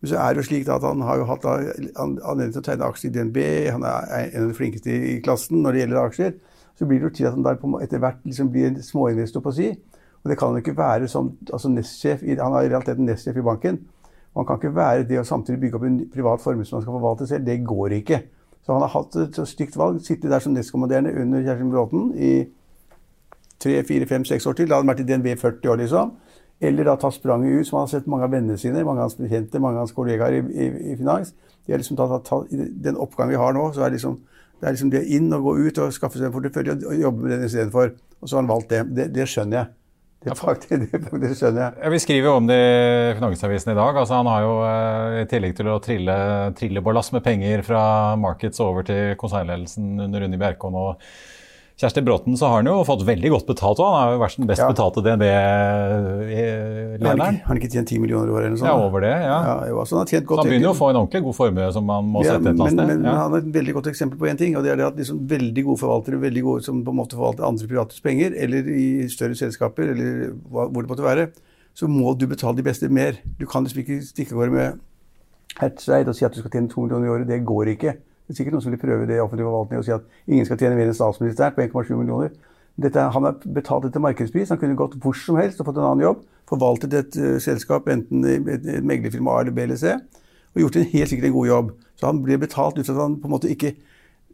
Men 0.00 0.10
så 0.10 0.20
er 0.20 0.34
det 0.34 0.44
jo 0.44 0.48
slik 0.50 0.68
at 0.70 0.84
han 0.84 1.02
har 1.06 1.18
jo 1.18 1.26
hatt 1.30 1.46
anledning 1.48 2.52
til 2.54 2.60
å 2.60 2.66
tegne 2.66 2.90
aksjer 2.90 3.10
i 3.10 3.14
DNB. 3.14 3.38
Han 3.74 3.86
er 3.88 4.28
en 4.28 4.44
av 4.44 4.52
de 4.52 4.58
flinkeste 4.58 4.92
i 4.92 5.16
klassen 5.24 5.62
når 5.64 5.74
det 5.74 5.82
gjelder 5.82 6.00
aksjer. 6.02 6.36
Så 6.76 6.88
blir 6.88 7.00
det 7.00 7.08
jo 7.08 7.14
til 7.16 7.28
at 7.30 7.36
han 7.38 7.76
etter 7.80 8.02
hvert 8.02 8.24
liksom 8.28 8.50
blir 8.52 8.76
småinvestor, 8.84 9.42
på 9.42 9.54
si. 9.56 9.70
Og 10.22 10.30
det 10.30 10.36
kan 10.38 10.52
han 10.52 10.60
ikke 10.60 10.76
være 10.76 11.08
som 11.08 11.32
altså 11.48 11.70
nestsjef. 11.72 12.24
Han 12.26 12.56
er 12.58 12.66
i 12.66 12.72
realiteten 12.72 13.08
nestsjef 13.08 13.40
i 13.40 13.46
banken. 13.46 13.80
Og 14.34 14.42
han 14.42 14.48
kan 14.50 14.60
ikke 14.60 14.76
være 14.76 15.06
det 15.08 15.20
å 15.22 15.24
samtidig 15.24 15.62
bygge 15.62 15.78
opp 15.78 15.86
en 15.88 16.00
privat 16.12 16.42
formue 16.44 16.66
som 16.68 16.76
han 16.76 16.84
skal 16.84 16.98
forvalte 16.98 17.28
selv. 17.30 17.46
Det 17.46 17.62
går 17.64 17.96
ikke. 18.02 18.18
Så 18.66 18.74
han 18.74 18.82
har 18.82 18.90
hatt 18.90 19.16
et 19.22 19.36
stygt 19.46 19.76
valg. 19.78 20.00
Sittet 20.02 20.30
der 20.30 20.42
som 20.42 20.54
nestkommanderende 20.56 21.14
under 21.22 21.42
Kjerstin 21.44 21.70
Bråten 21.70 22.08
i 22.18 22.32
tre, 23.62 23.76
fire, 23.86 24.08
fem, 24.10 24.24
seks 24.26 24.46
år 24.46 24.56
til. 24.58 24.66
Da 24.66 24.74
hadde 24.74 24.88
han 24.88 24.90
vært 24.90 25.02
i 25.04 25.06
DNB 25.06 25.36
40 25.38 25.70
år, 25.70 25.78
liksom. 25.84 26.16
Eller 26.60 26.88
da 26.88 26.96
ta 26.98 27.12
spranget 27.14 27.60
ut, 27.60 27.68
som 27.68 27.78
han 27.78 27.86
har 27.86 27.92
sett 27.92 28.08
mange 28.10 28.26
av 28.26 28.32
vennene 28.34 28.58
sine, 28.58 28.82
mange 28.82 29.04
av 29.04 29.10
hans 29.10 29.18
bekjente, 29.20 29.60
mange 29.62 29.78
av 29.78 29.86
hans 29.86 29.94
kollegaer 29.94 30.40
i, 30.40 30.42
i, 30.50 30.68
i 30.92 30.96
finans. 30.98 31.30
De 31.66 31.74
har 31.74 31.78
liksom 31.82 31.98
tatt, 32.00 32.16
tatt, 32.26 32.50
Den 32.82 32.98
oppgangen 32.98 33.36
vi 33.36 33.40
har 33.40 33.54
nå, 33.54 33.68
så 33.74 33.86
er 33.86 33.94
liksom, 33.94 34.18
det 34.58 34.66
er 34.66 34.74
liksom 34.74 34.90
det 34.90 35.04
inn 35.14 35.30
og 35.36 35.46
gå 35.46 35.56
ut 35.68 35.80
og 35.84 35.94
skaffe 35.94 36.18
seg 36.18 36.30
en 36.30 36.34
portefølje 36.34 36.78
og 36.80 36.98
jobbe 36.98 37.22
med 37.22 37.36
den 37.36 37.46
istedenfor. 37.46 37.94
Og 38.18 38.28
så 38.28 38.38
har 38.38 38.42
han 38.42 38.50
valgt 38.50 38.72
det. 38.72 38.82
Det, 38.96 39.10
det 39.14 39.28
skjønner 39.30 39.60
jeg. 39.60 39.74
Det, 40.26 40.34
faktisk, 40.34 40.72
det, 41.22 41.28
skjønner 41.38 41.60
jeg. 41.60 41.74
Ja, 41.84 41.90
vi 41.92 42.00
skriver 42.02 42.26
jo 42.26 42.34
om 42.40 42.48
det 42.48 42.58
i 42.58 43.14
Finansavisen 43.14 43.70
i 43.70 43.76
dag. 43.78 44.00
Altså, 44.00 44.16
han 44.18 44.30
har 44.30 44.42
jo 44.42 44.56
eh, 44.66 45.18
i 45.20 45.28
tillegg 45.30 45.54
til 45.54 45.70
å 45.70 45.78
trille, 45.82 46.16
trille 46.58 46.82
ballast 46.82 47.14
med 47.14 47.22
penger 47.22 47.62
fra 47.66 47.82
Markets 48.18 48.58
over 48.64 48.86
til 48.88 49.14
konsernledelsen 49.20 50.08
under 50.08 50.26
Unni 50.26 50.40
Bjerkon 50.40 50.78
og 50.80 51.06
Kjersti 51.76 52.00
Bråten, 52.00 52.32
så 52.40 52.48
har 52.48 52.62
han 52.62 52.68
jo 52.70 52.78
fått 52.88 53.02
veldig 53.04 53.30
godt 53.34 53.46
betalt. 53.50 53.80
Han 53.84 53.92
har 53.92 54.14
jo 54.14 54.20
vært 54.22 54.38
den 54.40 54.46
best 54.48 54.62
ja. 54.62 54.68
betalte 54.70 55.02
DNB-lederen. 55.04 56.96
Har 57.20 57.50
han 57.50 57.58
ikke 57.60 57.68
tjent 57.68 57.90
10 57.92 58.00
millioner 58.00 58.30
i 58.30 58.32
året 58.32 58.46
eller 58.46 58.54
noe 58.54 58.60
sånt? 58.62 58.70
Ja, 58.70 58.76
over 58.80 59.04
det, 59.04 59.10
ja. 59.12 59.34
ja 59.44 59.56
jo, 59.68 59.76
altså, 59.82 59.98
han, 60.00 60.08
han 60.08 60.48
begynner 60.48 60.70
jo 60.70 60.72
å 60.72 60.78
få 60.78 60.88
en 60.88 60.98
ordentlig 61.02 61.20
god 61.26 61.36
formue 61.36 61.68
som 61.76 61.92
han 61.92 62.08
må 62.14 62.22
ja, 62.24 62.30
sette 62.32 62.48
et 62.48 62.54
eller 62.54 62.64
annet 62.64 62.72
sted. 62.78 62.80
Men, 62.80 63.02
men 63.04 63.10
han 63.12 63.20
har 63.20 63.44
et 63.44 63.50
veldig 63.58 63.74
godt 63.76 63.90
eksempel 63.92 64.16
på 64.22 64.30
én 64.32 64.40
ting, 64.40 64.56
og 64.56 64.64
det 64.64 64.72
er 64.72 64.80
det 64.80 64.88
at 64.88 64.96
liksom 65.02 65.20
veldig 65.34 65.66
gode 65.68 65.82
forvaltere 65.84 66.22
veldig 66.24 66.44
gode 66.48 66.64
som 66.64 66.80
på 66.86 66.96
en 66.96 67.00
måte 67.02 67.18
forvalter 67.20 67.44
andre 67.50 67.68
privates 67.74 68.00
penger, 68.08 68.32
eller 68.46 68.72
i 68.72 68.88
større 69.12 69.36
selskaper, 69.36 69.92
eller 69.92 70.32
hvor 70.48 70.72
det 70.80 70.88
måtte 70.94 71.04
være, 71.04 71.28
så 71.76 71.84
må 71.92 72.16
du 72.16 72.24
betale 72.32 72.56
de 72.56 72.64
beste 72.64 72.88
mer. 72.88 73.20
Du 73.36 73.44
kan 73.44 73.68
liksom 73.68 73.84
ikke 73.84 74.00
stikke 74.08 74.32
av 74.32 74.40
gårde 74.46 74.56
med 74.56 74.80
Hertseid 75.60 76.08
og 76.08 76.16
si 76.16 76.24
at 76.24 76.32
du 76.32 76.40
skal 76.40 76.56
tjene 76.56 76.72
to 76.72 76.88
millioner 76.88 77.04
i 77.04 77.16
året. 77.18 77.28
Det 77.28 77.44
går 77.52 77.76
ikke. 77.76 77.98
Det 78.26 78.34
er 78.34 78.40
sikkert 78.40 78.56
noen 78.56 78.64
som 78.64 78.74
vil 78.74 78.82
prøve 78.82 79.06
det 79.06 79.16
i 79.16 79.22
offentlig 79.22 79.46
forvaltning 79.46 79.80
og 79.80 79.86
si 79.86 79.94
at 79.94 80.06
ingen 80.26 80.46
skal 80.48 80.58
tjene 80.58 80.74
mer 80.78 80.90
enn 80.90 80.98
statsministeren 80.98 81.54
på 81.54 81.62
1,7 81.62 81.94
millioner. 81.94 82.32
Dette, 82.76 83.00
han 83.14 83.24
har 83.24 83.36
betalt 83.56 83.86
etter 83.88 84.02
markedspris. 84.02 84.50
Han 84.52 84.60
kunne 84.60 84.76
gått 84.76 84.98
hvor 85.00 85.16
som 85.16 85.38
helst 85.40 85.62
og 85.62 85.70
fått 85.70 85.78
en 85.80 85.86
annen 85.88 86.04
jobb. 86.04 86.24
Forvaltet 86.50 86.96
et 86.98 87.18
uh, 87.22 87.36
selskap, 87.42 87.88
enten 87.92 88.26
et, 88.28 88.66
et 88.66 88.86
meglerfirma 88.86 89.32
A 89.32 89.44
eller 89.44 89.54
B 89.56 89.64
eller 89.64 89.78
C, 89.80 89.94
og 90.54 90.62
gjort 90.62 90.78
en 90.80 90.88
helt 90.92 91.10
sikkert 91.10 91.30
en 91.30 91.36
god 91.38 91.48
jobb. 91.48 91.70
Så 91.96 92.10
han 92.10 92.20
ble 92.24 92.36
betalt 92.42 92.76
ut 92.76 92.84
fra 92.84 92.96
at 92.98 93.02
han 93.04 93.16
på 93.22 93.30
en 93.30 93.36
måte 93.38 93.52
ikke 93.52 93.76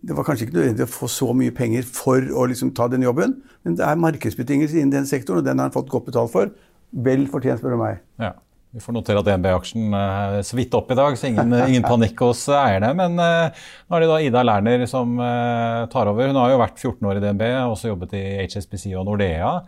Det 0.03 0.17
var 0.19 0.25
kanskje 0.27 0.49
ikke 0.49 0.57
nødvendig 0.57 0.83
å 0.83 0.91
få 0.91 1.07
så 1.07 1.29
mye 1.31 1.53
penger 1.55 1.85
for 1.87 2.19
å 2.19 2.49
liksom 2.51 2.73
ta 2.75 2.89
den 2.91 3.05
jobben, 3.07 3.37
men 3.63 3.77
det 3.79 3.85
er 3.87 4.01
markedsbetingelser 4.03 4.81
innen 4.81 4.91
den 4.97 5.05
sektoren, 5.07 5.39
og 5.39 5.47
den 5.47 5.61
har 5.63 5.69
han 5.69 5.75
fått 5.77 5.93
godt 5.93 6.09
betalt 6.09 6.33
for. 6.33 6.51
Vel 7.07 7.29
fortjent, 7.31 7.61
spør 7.63 7.77
du 7.77 7.79
meg. 7.79 8.01
Ja. 8.19 8.33
Vi 8.73 8.81
får 8.81 8.95
notere 8.97 9.21
at 9.21 9.27
DNB-aksjen 9.29 9.93
er 9.93 10.39
så 10.49 10.57
vidt 10.57 10.73
opp 10.79 10.89
i 10.95 10.97
dag, 10.97 11.17
så 11.21 11.29
ingen, 11.29 11.51
ingen 11.67 11.83
panikk 11.85 12.23
hos 12.25 12.47
eierne. 12.57 12.95
Men 12.97 13.19
uh, 13.21 13.65
nå 13.85 13.99
er 13.99 14.05
det 14.05 14.09
da 14.09 14.21
Ida 14.25 14.45
Lerner 14.49 14.87
som 14.89 15.19
uh, 15.21 15.85
tar 15.93 16.09
over. 16.09 16.31
Hun 16.31 16.39
har 16.41 16.55
jo 16.55 16.63
vært 16.63 16.81
14 16.81 17.11
år 17.11 17.21
i 17.21 17.25
DNB, 17.25 17.43
også 17.69 17.91
jobbet 17.91 18.17
i 18.17 18.23
HSBC 18.47 18.95
og 18.97 19.05
Nordea. 19.11 19.59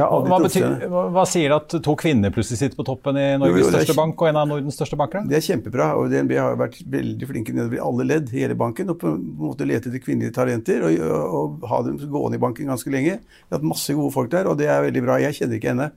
Hva, 0.00 0.38
betyr, 0.40 0.86
hva, 0.88 1.04
hva, 1.12 1.24
sier 1.28 1.52
det 1.52 1.56
at 1.60 1.74
to 1.84 1.94
kvinner 1.98 2.32
plutselig 2.34 2.60
sitter 2.60 2.78
på 2.78 2.86
toppen 2.88 3.18
i 3.20 3.26
Norges 3.38 3.58
jo, 3.58 3.64
jo, 3.66 3.72
største 3.74 3.96
bank 3.98 4.22
og 4.22 4.30
en 4.30 4.38
av 4.40 4.50
Nordens 4.50 4.78
største 4.80 4.98
banker? 4.98 5.26
Det 5.30 5.38
er 5.38 5.44
kjempebra. 5.44 5.90
og 6.00 6.10
DNB 6.10 6.36
har 6.40 6.58
vært 6.58 6.78
veldig 6.90 7.28
flinke 7.30 7.54
nedover 7.54 7.78
i 7.78 7.82
alle 7.84 8.06
ledd 8.08 8.32
i 8.32 8.44
hele 8.46 8.56
banken. 8.58 8.90
og 8.90 9.00
på 9.02 9.12
en 9.12 9.24
måte 9.40 9.66
lete 9.68 9.92
etter 9.92 10.02
kvinnelige 10.02 10.34
talenter 10.34 10.86
og, 10.88 10.96
og, 11.06 11.34
og, 11.40 11.66
ha 11.70 11.82
dem 11.86 12.00
gående 12.02 12.40
i 12.40 12.42
banken 12.42 12.72
ganske 12.72 12.94
lenge. 12.94 13.18
Vi 13.20 13.50
har 13.52 13.60
hatt 13.60 13.72
masse 13.76 13.94
gode 13.94 14.14
folk 14.16 14.32
der, 14.32 14.50
og 14.50 14.58
det 14.58 14.70
er 14.72 14.88
veldig 14.88 15.04
bra. 15.04 15.20
Jeg 15.22 15.38
kjenner 15.38 15.60
ikke 15.60 15.74
henne, 15.74 15.92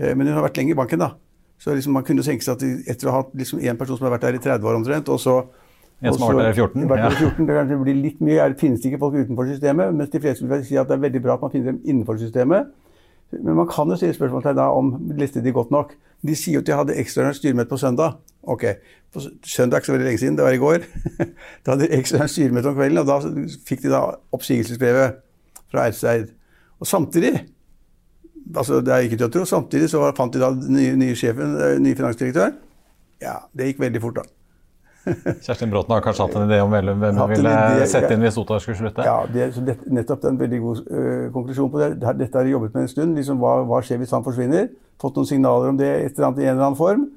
eh, 0.00 0.16
men 0.16 0.26
hun 0.26 0.38
har 0.40 0.48
vært 0.48 0.62
lenge 0.62 0.74
i 0.74 0.80
banken. 0.82 1.06
da. 1.06 1.14
Så 1.62 1.74
liksom 1.76 1.94
man 1.94 2.02
kunne 2.06 2.24
tenke 2.26 2.42
seg 2.42 2.58
at 2.58 2.90
etter 2.90 3.06
å 3.06 3.12
ha 3.14 3.20
hatt 3.20 3.34
liksom 3.38 3.60
en 3.62 3.76
person 3.78 3.98
som 3.98 4.08
har 4.08 4.16
vært 4.16 4.24
der 4.26 4.38
i 4.38 4.42
30 4.42 4.66
år 4.66 4.78
omtrent, 4.80 5.10
og 5.14 5.20
så 5.22 5.36
en 6.02 6.16
som 6.16 6.24
har 6.26 6.34
vært 6.34 6.48
der 6.48 6.56
i 6.56 6.64
14? 6.64 6.86
Vært 6.90 7.04
der 7.04 7.14
i 7.14 7.20
14 7.20 7.46
det 7.46 7.58
kanskje 7.58 7.76
blir 7.84 7.98
litt 8.00 8.22
mye, 8.24 8.46
det 8.50 8.58
finnes 8.58 8.86
ikke 8.88 8.98
folk 8.98 9.18
utenfor 9.20 9.46
systemet, 9.52 9.92
mens 9.94 10.10
de 10.10 10.20
fleste 10.24 10.48
vil 10.50 10.64
si 10.66 10.80
at 10.80 10.90
det 10.90 10.96
er 10.96 11.04
veldig 11.04 11.22
bra 11.22 11.36
at 11.38 11.44
man 11.46 11.52
finner 11.52 11.70
dem 11.70 11.78
innenfor 11.84 12.18
systemet. 12.18 12.72
Men 13.32 13.60
man 13.60 13.70
kan 13.70 13.88
jo 13.88 13.96
stille 13.96 14.16
spørsmål 14.16 14.42
til 14.42 14.58
deg 14.58 14.80
om 14.80 14.90
leste 15.20 15.44
de 15.44 15.54
godt 15.54 15.70
nok. 15.72 15.94
De 16.26 16.34
sier 16.36 16.58
jo 16.58 16.64
at 16.64 16.66
de 16.66 16.74
hadde 16.76 16.98
ekstraordinært 17.00 17.38
styremøte 17.38 17.70
på 17.70 17.78
søndag. 17.80 18.18
Ok, 18.42 18.66
på 19.14 19.22
søndag 19.22 19.78
er 19.78 19.80
ikke 19.80 19.92
så 19.92 19.94
veldig 19.94 20.08
lenge 20.10 20.20
siden, 20.24 20.36
det 20.36 20.44
var 20.44 20.58
i 20.58 20.60
går. 20.60 20.84
da 21.62 21.76
hadde 21.76 21.86
de 21.86 21.96
ekstraordinært 21.96 22.34
styremøte 22.34 22.72
om 22.72 22.76
kvelden, 22.76 23.02
og 23.04 23.08
da 23.08 23.46
fikk 23.70 23.86
de 23.86 23.94
da 23.94 24.02
oppsigelsesbrevet 24.34 25.22
fra 25.70 25.86
Ertseid. 25.86 26.34
Og 26.82 26.90
samtidig 26.90 27.36
altså 28.56 28.80
Det 28.84 28.92
er 28.92 29.06
ikke 29.06 29.18
til 29.20 29.28
å 29.28 29.32
tro. 29.32 29.46
Samtidig 29.48 29.88
så 29.92 30.04
fant 30.16 30.34
de 30.34 30.42
da 30.42 30.52
den 30.54 30.76
nye, 30.76 30.94
nye 30.98 31.16
sjefen, 31.18 31.56
eh, 31.56 31.80
ny 31.82 31.94
finansdirektør. 31.98 32.54
Ja, 33.22 33.40
det 33.56 33.70
gikk 33.70 33.82
veldig 33.84 34.02
fort, 34.02 34.20
da. 34.20 34.26
Kjerstin 35.42 35.70
Bråten 35.70 35.94
har 35.94 36.02
kanskje 36.04 36.26
hatt 36.26 36.36
en 36.38 36.44
idé 36.46 36.60
om 36.62 36.70
hvem 36.70 37.16
hun 37.18 37.32
ville 37.32 37.54
idé, 37.74 37.86
sette 37.90 38.12
inn 38.14 38.22
hvis 38.22 38.36
Ottar 38.38 38.62
skulle 38.62 38.78
slutte? 38.78 39.06
Ja, 39.06 39.24
det, 39.26 39.48
det, 39.66 39.74
nettopp 39.90 40.26
er 40.26 40.30
en 40.30 40.38
veldig 40.38 40.60
god 40.62 40.82
uh, 40.86 41.24
konklusjon 41.34 41.72
på 41.72 41.80
det. 41.82 41.88
Dette 42.20 42.38
har 42.38 42.46
jeg 42.46 42.54
jobbet 42.54 42.76
med 42.76 42.86
en 42.86 42.92
stund. 42.92 43.16
Liksom, 43.18 43.40
hva, 43.42 43.56
hva, 43.66 43.80
skjer 43.82 43.98
hvis 44.02 44.14
han 44.14 44.22
forsvinner? 44.26 44.70
Fått 45.02 45.18
noen 45.18 45.28
signaler 45.28 45.72
om 45.72 45.80
det 45.80 45.90
et 45.90 46.14
eller 46.14 46.28
annet, 46.28 46.42
i 46.44 46.46
en 46.46 46.54
eller 46.54 46.68
annen 46.68 46.78
form. 46.78 47.08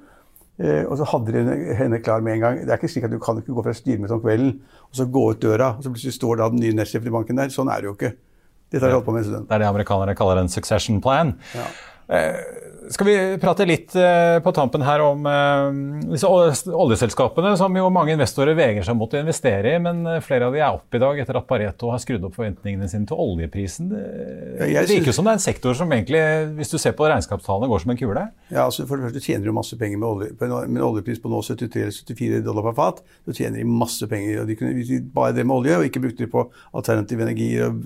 Uh, 0.55 0.83
og 0.87 0.97
så 0.97 1.09
hadde 1.11 1.35
de 1.35 1.75
henne 1.77 2.01
klar 2.01 2.25
med 2.25 2.39
en 2.39 2.45
gang. 2.47 2.61
Det 2.63 2.73
er 2.73 2.81
ikke 2.81 2.89
slik 2.89 3.05
at 3.05 3.13
Du 3.13 3.19
kan 3.21 3.41
ikke 3.41 3.53
gå 3.53 3.65
fra 3.67 3.75
styremøtet 3.77 4.17
om 4.17 4.23
kvelden 4.23 4.55
og 4.87 4.97
så 4.97 5.05
gå 5.11 5.25
ut 5.35 5.41
døra, 5.43 5.73
og 5.75 5.85
så 5.85 5.91
plutselig 5.91 6.15
står 6.15 6.39
da 6.41 6.49
den 6.53 6.63
nye 6.63 6.77
nestsjefen 6.77 7.11
i 7.11 7.13
banken 7.13 7.41
der. 7.41 7.53
Sånn 7.53 7.69
er 7.69 7.83
det 7.83 7.91
jo 7.91 7.97
ikke. 7.99 8.15
Dette 8.75 8.83
har 8.85 8.91
jeg 8.91 8.99
holdt 8.99 9.07
på 9.07 9.15
med 9.15 9.23
en 9.23 9.27
stund. 9.29 9.47
Det 9.47 9.55
er 9.55 9.63
det 9.63 9.67
amerikanere 9.71 10.15
kaller 10.19 10.41
en 10.43 10.51
succession 10.51 10.99
plan. 11.03 11.31
Ja. 11.55 11.67
Eh, 12.07 12.35
skal 12.89 13.07
vi 13.07 13.37
prate 13.41 13.65
litt 13.65 13.95
eh, 13.97 14.37
på 14.45 14.51
tampen 14.53 14.83
her 14.85 15.01
om 15.01 15.25
eh, 15.25 16.11
disse 16.11 16.29
oljeselskapene 16.29 17.55
som 17.57 17.73
jo 17.73 17.87
mange 17.89 18.13
investorer 18.13 18.53
vegrer 18.57 18.85
seg 18.85 18.97
mot 18.99 19.09
å 19.09 19.21
investere 19.23 19.71
i, 19.73 19.79
men 19.81 20.03
flere 20.21 20.45
av 20.45 20.53
de 20.53 20.61
er 20.61 20.69
oppe 20.69 20.99
i 20.99 21.01
dag 21.01 21.21
etter 21.21 21.39
at 21.39 21.47
Pareto 21.49 21.89
har 21.89 22.01
skrudd 22.03 22.27
opp 22.27 22.37
forventningene 22.37 22.89
sine 22.91 23.09
til 23.09 23.17
oljeprisen. 23.23 23.89
Det 23.89 24.69
virker 24.69 25.09
jo 25.09 25.15
som 25.17 25.25
det 25.25 25.33
er 25.33 25.39
en 25.39 25.45
sektor 25.47 25.77
som 25.77 25.95
egentlig, 25.97 26.21
hvis 26.59 26.75
du 26.75 26.77
ser 26.81 26.93
på 26.97 27.09
regnskapstallene, 27.09 27.71
går 27.71 27.81
som 27.81 27.95
en 27.95 28.01
kule? 28.03 28.27
Ja, 28.51 28.67
altså 28.67 28.85
For 28.85 29.01
det 29.01 29.09
første 29.09 29.23
tjener 29.25 29.49
du 29.49 29.55
masse 29.57 29.77
penger 29.79 29.97
med, 29.97 30.07
olje, 30.11 30.29
med 30.37 30.77
en 30.77 30.85
oljepris 30.91 31.23
på 31.23 31.31
nå 31.31 31.41
73-74 31.41 32.43
dollar 32.45 32.69
per 32.69 32.77
fat. 32.77 33.01
Så 33.25 33.33
tjener 33.39 33.63
de 33.63 33.65
masse 33.65 34.05
penger. 34.11 34.43
og 34.43 34.51
de 34.51 34.59
kunne, 34.59 34.75
Hvis 34.77 34.93
de 34.93 35.01
bare 35.01 35.33
drev 35.33 35.49
med 35.49 35.57
olje 35.57 35.79
og 35.79 35.89
ikke 35.89 36.03
brukte 36.05 36.27
det 36.27 36.31
på 36.33 36.45
alternativ 36.77 37.25
energi 37.25 37.49
og 37.65 37.81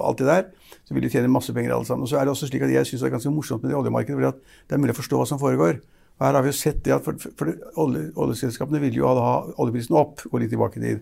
alt 0.00 0.24
det 0.24 0.30
der, 0.30 0.48
så 0.88 0.96
ville 0.96 1.04
de 1.04 1.12
tjene 1.12 1.28
masse 1.28 1.52
penger 1.52 1.74
alle 1.76 1.84
sammen. 1.84 2.06
Og 2.06 2.08
så 2.08 2.16
er 2.16 2.24
det 2.24 2.32
også 2.32 2.48
slik 2.48 2.64
at 2.64 2.72
Jeg 2.72 2.88
syns 2.88 3.02
det 3.04 3.10
er 3.10 3.16
ganske 3.18 3.32
morsomt 3.34 3.57
med 3.62 3.72
det 3.72 3.78
oljemarkedet, 3.78 4.18
fordi 4.18 4.66
det 4.68 4.76
er 4.76 4.82
mulig 4.82 4.96
å 4.96 5.00
forstå 5.00 5.20
hva 5.20 5.28
som 5.28 5.40
foregår. 5.42 5.80
Og 6.18 6.26
her 6.26 6.34
har 6.34 6.42
vi 6.42 6.50
jo 6.50 6.58
sett 6.58 6.80
det 6.86 6.96
at 6.96 7.04
for, 7.06 7.18
for, 7.22 7.34
for 7.38 7.84
olje, 7.84 8.08
Oljeselskapene 8.18 8.80
ville 8.82 8.98
jo 8.98 9.06
ha 9.06 9.36
oljeprisen 9.60 9.96
opp, 9.98 10.24
gå 10.26 10.42
litt 10.42 10.50
tilbake 10.54 10.82
i. 10.82 10.96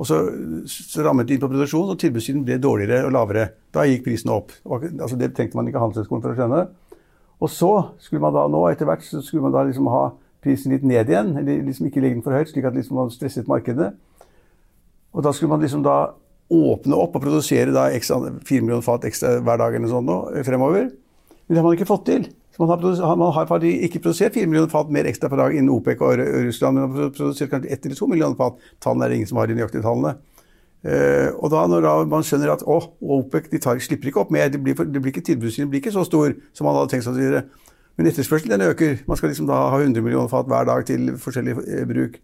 Og 0.00 0.08
så, 0.08 0.18
så 0.66 1.04
rammet 1.04 1.28
de 1.28 1.36
inn 1.36 1.42
på 1.42 1.50
produksjon, 1.52 1.92
og 1.92 2.00
tilbudssiden 2.00 2.46
ble 2.46 2.56
dårligere 2.62 3.04
og 3.06 3.12
lavere. 3.14 3.48
Da 3.74 3.84
gikk 3.86 4.06
prisen 4.06 4.32
opp. 4.32 4.54
Altså, 4.64 5.18
det 5.20 5.34
trengte 5.36 5.58
man 5.58 5.68
ikke 5.68 5.82
Handelshøyskolen 5.82 6.24
for 6.24 6.32
å 6.32 6.38
skjønne. 6.38 6.62
Og 7.42 7.50
så 7.52 7.70
skulle 8.00 8.22
man 8.24 8.34
da 8.34 8.46
nå, 8.50 8.62
etter 8.70 8.88
hvert, 8.88 9.04
så 9.04 9.20
skulle 9.22 9.44
man 9.44 9.54
da 9.54 9.66
liksom 9.68 9.90
ha 9.92 10.06
prisen 10.42 10.72
litt 10.72 10.86
ned 10.86 11.12
igjen. 11.12 11.34
Eller 11.38 11.60
liksom 11.66 11.90
ikke 11.90 12.02
legge 12.02 12.16
den 12.16 12.24
for 12.24 12.34
høyt, 12.34 12.50
slik 12.50 12.66
at 12.66 12.78
liksom 12.78 12.98
man 12.98 13.12
stresset 13.12 13.50
markedet. 13.50 13.92
Og 15.12 15.26
da 15.26 15.34
skulle 15.36 15.52
man 15.52 15.62
liksom 15.62 15.84
da 15.84 16.14
åpne 16.52 16.96
opp 16.98 17.16
og 17.16 17.24
produsere 17.24 17.72
da 17.72 17.88
ekstra, 17.92 18.18
4 18.48 18.64
millioner 18.64 18.84
fat 18.84 19.04
ekstra 19.08 19.38
hver 19.44 19.60
dag 19.60 19.76
eller 19.76 19.92
sånn 19.92 20.08
nå, 20.08 20.18
fremover. 20.46 20.88
Men 21.52 21.58
det 21.58 21.60
har 21.60 21.66
man 21.68 21.74
ikke 21.76 21.84
fått 21.84 22.06
til. 22.08 22.22
Man 22.56 22.70
har, 22.70 23.16
man 23.20 23.32
har 23.36 23.64
ikke 23.68 24.00
produsert 24.00 24.32
4 24.32 24.48
millioner 24.48 24.70
fat 24.72 24.88
mer 24.88 25.04
ekstra 25.04 25.28
per 25.28 25.36
dag 25.36 25.52
innen 25.52 25.68
OPEC 25.68 26.00
og 26.00 26.16
Russland, 26.46 26.78
men 26.78 26.86
man 26.88 27.02
har 27.02 27.10
produsert 27.12 27.50
kanskje 27.50 27.74
1 27.76 27.88
eller 27.90 27.98
2 27.98 28.06
millioner 28.08 28.38
fat. 28.38 28.62
Tallene 28.80 29.04
er 29.04 29.12
det 29.12 29.18
ingen 29.18 29.28
som 29.28 29.36
har 29.36 29.50
de 29.50 29.56
nøyaktige 29.58 29.84
tallene. 29.84 30.14
Uh, 30.80 31.28
og 31.44 31.52
da 31.52 31.66
når 31.68 31.84
da 31.84 31.92
man 32.08 32.24
skjønner 32.24 32.54
at 32.54 32.64
å, 32.64 32.78
OPEC 33.18 33.52
de 33.52 33.60
tar, 33.60 33.84
slipper 33.84 34.08
ikke 34.08 34.24
opp 34.24 34.32
mer, 34.32 34.48
det 34.48 34.62
blir, 34.64 34.80
det 34.80 35.04
blir 35.04 35.12
ikke 35.12 35.26
tilbudssynet 35.28 35.68
blir 35.74 35.84
ikke 35.84 35.92
så 35.92 36.06
stor 36.08 36.32
som 36.56 36.70
man 36.70 36.80
hadde 36.80 36.94
tenkt 36.94 37.10
seg. 37.10 37.52
Men 38.00 38.08
etterspørselen 38.08 38.56
den 38.56 38.66
øker. 38.72 38.98
Man 39.04 39.20
skal 39.20 39.34
liksom 39.34 39.52
da 39.52 39.60
ha 39.76 39.84
100 39.84 40.00
millioner 40.00 40.32
fat 40.32 40.48
hver 40.48 40.72
dag 40.72 40.88
til 40.88 41.12
forskjellig 41.20 41.60
eh, 41.68 41.86
bruk. 41.92 42.16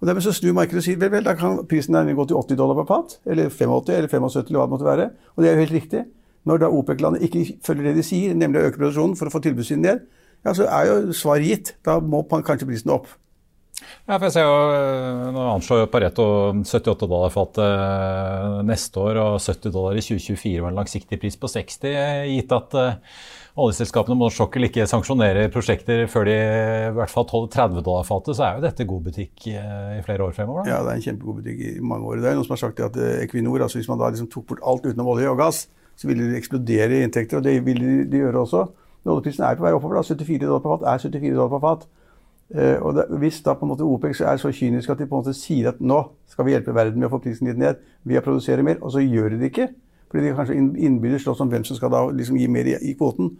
Og 0.00 0.08
Dermed 0.08 0.24
så 0.24 0.32
snur 0.40 0.56
markedet 0.56 0.80
og 0.80 0.88
sier 0.88 1.04
vel, 1.04 1.12
vel, 1.18 1.28
da 1.28 1.36
kan 1.36 1.60
prisen 1.68 2.00
gå 2.00 2.30
til 2.32 2.40
80 2.40 2.64
dollar 2.64 2.80
per 2.80 2.88
fat, 2.88 3.18
eller 3.28 3.52
85 3.52 3.92
eller 4.00 4.08
75 4.08 4.48
eller 4.48 4.62
hva 4.62 4.68
det 4.70 4.78
måtte 4.78 4.88
være. 4.94 5.10
Og 5.36 5.44
det 5.44 5.52
er 5.52 5.58
jo 5.58 5.66
helt 5.66 5.80
riktig. 5.82 6.06
Når 6.44 6.60
da 6.60 6.68
OPEC-landet 6.68 7.24
ikke 7.24 7.44
følger 7.64 7.88
det 7.88 7.98
de 7.98 8.06
sier, 8.06 8.36
nemlig 8.36 8.60
å 8.60 8.68
øke 8.68 8.80
produksjonen 8.80 9.16
for 9.16 9.30
å 9.30 9.32
få 9.32 9.40
tilbudssiden 9.44 9.84
ned, 9.86 10.06
ja, 10.44 10.52
så 10.52 10.66
er 10.68 10.88
jo 10.90 11.16
svaret 11.16 11.48
gitt. 11.48 11.76
Da 11.86 11.98
må 12.04 12.24
kanskje 12.28 12.68
prisen 12.68 12.92
opp. 12.92 13.08
Ja, 14.04 14.16
for 14.16 14.26
jeg 14.28 14.34
ser 14.36 14.44
jo, 14.46 14.56
eh, 14.76 15.30
Nå 15.34 15.44
anslår 15.50 15.86
Pareto 15.92 16.26
78 16.62 17.08
dollar 17.10 17.32
fatet 17.32 17.64
eh, 17.64 18.58
neste 18.68 19.00
år 19.02 19.18
og 19.22 19.38
70 19.42 19.72
dollar 19.74 19.96
i 19.98 20.04
2024 20.04 20.62
var 20.62 20.70
en 20.70 20.78
langsiktig 20.78 21.18
pris 21.20 21.36
på 21.40 21.50
60, 21.50 21.96
gitt 22.30 22.54
at 22.54 22.76
uh, 22.78 23.18
oljeselskapene 23.64 24.16
må 24.18 24.30
sjokkel 24.34 24.68
ikke 24.68 24.86
sanksjonere 24.90 25.48
prosjekter 25.52 26.04
før 26.10 26.28
de 26.28 26.36
i 26.36 26.94
hvert 26.96 27.12
fall 27.12 27.26
tåler 27.30 27.50
30 27.54 27.84
dollar 27.86 28.06
fatet, 28.08 28.36
så 28.38 28.46
er 28.46 28.58
jo 28.58 28.66
dette 28.66 28.88
god 28.88 29.08
butikk 29.08 29.48
i 29.50 30.02
flere 30.06 30.28
år 30.28 30.36
fremover? 30.36 30.64
Da. 30.64 30.76
Ja, 30.76 30.82
det 30.84 30.92
er 30.92 31.00
en 31.00 31.06
kjempegod 31.08 31.40
butikk 31.40 31.62
i 31.64 31.74
mange 31.80 32.10
år. 32.10 32.20
Det 32.22 32.30
er 32.30 32.38
noen 32.38 32.46
som 32.46 32.56
har 32.56 32.64
sagt 32.66 32.84
at 32.84 32.98
Equinor, 33.24 33.64
altså 33.66 33.80
hvis 33.80 33.90
man 33.90 34.02
da 34.02 34.10
liksom 34.12 34.30
tok 34.32 34.48
bort 34.52 34.64
alt 34.64 34.86
utenom 34.86 35.12
olje 35.14 35.30
og 35.32 35.40
gass, 35.40 35.64
så 35.96 36.08
ville 36.08 36.30
det 36.30 36.38
eksplodere 36.38 36.98
i 36.98 37.02
inntekter, 37.06 37.38
og 37.38 37.44
det 37.44 37.58
ville 37.66 38.04
de 38.10 38.22
gjøre 38.22 38.40
også. 38.44 38.64
Oljeprisen 39.04 39.44
er 39.44 39.58
på 39.58 39.66
vei 39.66 39.74
oppover. 39.76 40.00
da, 40.00 40.02
74 40.02 40.46
dollar 40.46 40.62
per 40.64 40.74
fat 40.74 40.88
er 40.94 40.98
74 40.98 41.36
dollar 41.36 41.52
per 41.52 41.62
fat. 41.64 41.86
Uh, 42.54 42.76
og 42.84 42.94
det, 42.94 43.04
Hvis 43.18 43.40
da 43.42 43.54
på 43.54 43.64
en 43.64 43.72
måte 43.72 43.86
OPEC 43.88 44.20
er 44.20 44.36
så 44.36 44.52
kynisk 44.52 44.90
at 44.90 44.98
de 44.98 45.06
på 45.06 45.16
en 45.16 45.24
måte 45.24 45.32
sier 45.36 45.70
at 45.70 45.80
nå 45.80 46.02
skal 46.28 46.44
vi 46.44 46.52
hjelpe 46.52 46.74
verden 46.76 47.00
med 47.00 47.08
å 47.08 47.14
få 47.14 47.22
prisen 47.24 47.48
litt 47.48 47.58
ned 47.58 47.80
ved 48.04 48.20
å 48.20 48.24
produsere 48.24 48.62
mer, 48.62 48.76
og 48.80 48.92
så 48.92 49.00
gjør 49.00 49.32
de 49.32 49.40
det 49.40 49.50
ikke, 49.52 49.68
fordi 50.10 50.26
de 50.26 50.34
kanskje 50.36 50.58
innbyrdes 50.58 51.24
slåss 51.24 51.40
om 51.40 51.50
hvem 51.50 51.64
som 51.64 51.78
skal 51.78 51.92
da 51.94 52.04
liksom 52.12 52.36
gi 52.38 52.48
mer 52.52 52.68
i, 52.68 52.76
i 52.90 52.92
kvoten, 52.98 53.32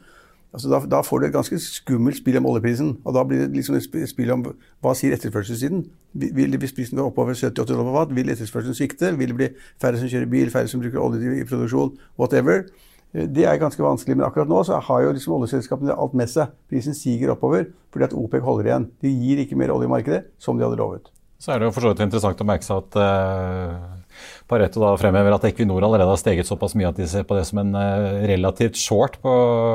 altså 0.55 0.71
da, 0.71 0.81
da, 0.91 1.03
får 1.03 1.21
du 1.21 1.27
et 1.27 1.35
ganske 1.35 1.59
skummelt 1.61 2.21
spill 2.21 2.39
om 2.39 2.47
oljeprisen. 2.47 2.95
Og 3.05 3.17
da 3.17 3.25
blir 3.27 3.43
det 3.43 3.51
liksom 3.57 3.77
et 3.79 4.09
spill 4.11 4.33
om 4.35 4.47
hva 4.85 4.95
sier 4.97 5.17
etterspørselssiden. 5.17 5.85
Vil, 6.15 6.57
hvis 6.63 6.75
prisen 6.77 7.01
går 7.01 7.11
oppover 7.11 7.35
70-80 7.35 7.73
dollar 7.73 7.89
på 7.89 7.95
watt, 7.99 8.15
vil 8.15 8.31
etterspørselen 8.33 8.79
svikte? 8.79 9.13
Vil 9.19 9.35
det 9.35 9.39
bli 9.41 9.51
færre 9.83 10.01
som 10.01 10.11
kjører 10.11 10.31
bil, 10.31 10.53
færre 10.55 10.71
som 10.71 10.83
bruker 10.83 11.03
olje 11.03 11.41
i 11.41 11.47
produksjon, 11.49 11.97
whatever? 12.21 12.69
Det 13.15 13.45
er 13.47 13.61
ganske 13.63 13.83
vanskelig, 13.83 14.17
men 14.19 14.27
akkurat 14.27 14.51
nå 14.51 14.63
så 14.67 14.81
har 14.83 15.05
jo 15.05 15.13
liksom 15.15 15.37
oljeselskapene 15.37 15.95
alt 15.95 16.17
med 16.19 16.31
seg. 16.31 16.55
Prisen 16.71 16.97
siger 16.99 17.35
oppover 17.35 17.69
fordi 17.95 18.09
at 18.09 18.17
OPEC 18.19 18.43
holder 18.43 18.71
igjen. 18.71 18.89
De 19.03 19.13
gir 19.13 19.43
ikke 19.45 19.59
mer 19.59 19.75
olje 19.75 19.87
i 19.87 19.93
markedet, 19.93 20.25
som 20.43 20.59
de 20.59 20.67
hadde 20.67 20.81
lovet. 20.81 21.13
Så 21.45 21.53
er 21.53 21.61
det 21.61 21.69
jo 21.69 21.75
for 21.77 21.85
så 21.85 21.91
vidt 21.93 22.01
interessant 22.01 22.41
å 22.41 22.47
merke 22.49 22.65
seg 22.65 22.79
at 22.81 22.95
uh, 22.97 24.15
Pareto 24.49 24.81
da 24.81 24.95
fremhever 24.97 25.35
at 25.37 25.45
Equinor 25.45 25.85
allerede 25.85 26.09
har 26.09 26.21
steget 26.21 26.49
såpass 26.49 26.73
mye 26.79 26.89
at 26.89 26.97
de 26.97 27.05
ser 27.11 27.27
på 27.29 27.37
det 27.37 27.43
som 27.45 27.61
en 27.61 27.75
uh, 27.77 28.23
relativt 28.31 28.81
short 28.81 29.19
på 29.21 29.35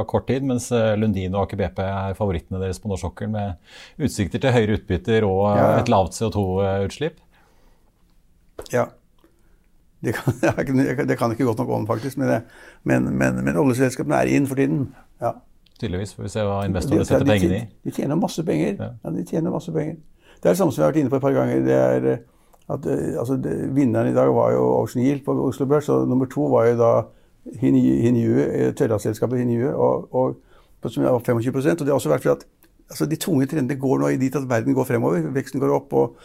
kort 0.09 0.25
tid, 0.31 0.47
mens 0.49 0.71
uh, 0.73 0.95
Lundin 0.97 1.35
og 1.35 1.43
Aker 1.43 1.59
BP 1.61 1.83
er 1.85 2.17
favorittene 2.17 2.61
deres 2.63 2.81
på 2.81 2.89
norsk 2.89 3.05
sokkel 3.05 3.29
med 3.35 4.01
utsikter 4.01 4.41
til 4.41 4.55
høyere 4.55 4.79
utbytter 4.79 5.27
og 5.27 5.43
ja, 5.45 5.59
ja. 5.59 5.69
et 5.83 5.93
lavt 5.93 6.17
CO2-utslipp. 6.17 7.21
Ja. 8.73 8.89
Det 10.01 10.15
kan, 10.15 10.83
det 11.05 11.19
kan 11.19 11.37
ikke 11.37 11.45
godt 11.51 11.61
nok 11.61 11.75
om, 11.75 11.87
faktisk. 11.87 12.17
Men, 12.17 12.47
men, 12.81 13.11
men, 13.13 13.43
men 13.45 13.61
oljeselskapene 13.61 14.23
er 14.23 14.33
inn 14.39 14.49
for 14.49 14.57
tiden. 14.57 14.87
Ja. 15.21 15.35
Tydeligvis. 15.77 16.17
Får 16.17 16.25
vi 16.25 16.33
se 16.33 16.49
hva 16.49 16.63
investorene 16.65 17.05
setter 17.05 17.27
pengene 17.29 17.59
i. 17.61 17.65
De 17.85 17.93
tjener 17.93 18.17
masse 18.17 18.43
penger. 18.47 18.79
Ja. 18.79 18.95
ja. 19.03 19.13
de 19.19 19.25
tjener 19.27 19.53
masse 19.53 19.75
penger. 19.75 19.99
Det 20.39 20.49
er 20.49 20.55
det 20.55 20.57
samme 20.57 20.71
som 20.71 20.81
vi 20.81 20.85
har 20.85 20.91
vært 20.93 21.01
inne 21.01 21.11
på 21.11 21.19
et 21.19 21.25
par 21.25 21.35
ganger. 21.35 21.63
det 21.65 21.77
er 21.77 22.11
eh, 22.11 22.25
at 22.69 22.85
eh, 22.85 23.19
altså, 23.19 23.37
det, 23.37 23.55
Vinneren 23.75 24.11
i 24.11 24.15
dag 24.15 24.29
var 24.33 24.53
jo 24.53 24.67
Ocean 24.81 25.05
Yield 25.05 25.25
på 25.25 25.35
Oslo 25.47 25.65
Børs, 25.65 25.89
og 25.89 26.07
nummer 26.07 26.29
to 26.29 26.47
var 26.51 26.69
jo 26.69 26.77
da 26.79 26.91
Hinjue, 27.59 28.45
eh, 28.45 28.73
tørrlastselskapet 28.73 29.41
Hinjue, 29.41 29.73
og, 29.73 30.07
og, 30.15 30.37
som 30.87 31.03
var 31.03 31.19
25% 31.19 31.71
og 31.71 31.79
Det 31.79 31.87
har 31.87 31.97
også 31.97 32.11
vært 32.13 32.23
fordi 32.23 32.37
at 32.37 32.45
altså, 32.89 33.05
de 33.05 33.15
tunge 33.15 33.47
trendene 33.49 33.79
går 33.79 33.99
nå 33.99 34.11
dit 34.21 34.35
at 34.35 34.49
verden 34.49 34.77
går 34.77 34.87
fremover. 34.87 35.25
Veksten 35.35 35.59
går 35.59 35.75
opp, 35.75 35.93
og 35.93 36.15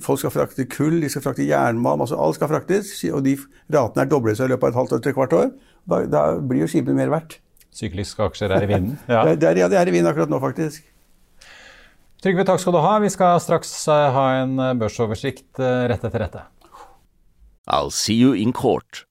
Folk 0.00 0.22
skal 0.22 0.32
frakte 0.32 0.64
kull, 0.72 1.02
de 1.02 1.08
skal 1.12 1.20
frakte 1.20 1.44
jernmalm. 1.44 2.00
altså 2.00 2.16
Alt 2.16 2.38
skal 2.38 2.48
fraktes. 2.48 2.94
Og 3.12 3.20
de 3.26 3.34
ratene 3.72 4.06
er 4.06 4.08
doblet 4.08 4.38
seg 4.38 4.48
i 4.48 4.54
løpet 4.54 4.64
av 4.64 4.72
et 4.72 4.78
halvt 4.80 4.94
år 4.96 5.02
til 5.04 5.16
hvert 5.18 5.36
år. 5.36 5.50
Da, 5.84 5.98
da 6.08 6.22
blir 6.40 6.62
jo 6.64 6.68
skipene 6.70 6.96
mer 6.96 7.12
verdt. 7.12 7.36
Sykliske 7.76 8.24
aksjer 8.24 8.54
er 8.56 8.64
i 8.64 8.70
vinden? 8.70 8.94
Ja. 9.12 9.26
det, 9.34 9.44
er, 9.44 9.60
ja, 9.60 9.68
det 9.68 9.76
er 9.76 9.90
i 9.90 9.92
vinden 9.92 10.08
akkurat 10.08 10.32
nå, 10.32 10.40
faktisk. 10.40 10.80
Trygve, 12.26 12.42
takk 12.42 12.58
skal 12.58 12.74
du 12.74 12.80
ha. 12.82 12.96
Vi 12.98 13.08
skal 13.14 13.36
straks 13.38 13.70
eh, 13.86 14.04
ha 14.10 14.22
en 14.40 14.56
eh, 14.58 14.72
børsoversikt 14.74 15.60
eh, 15.62 15.84
rett 15.86 16.02
etter 16.08 16.24
dette. 16.24 16.40
I'll 17.70 17.92
see 17.94 18.16
you 18.18 18.32
in 18.34 18.50
court. 18.50 19.04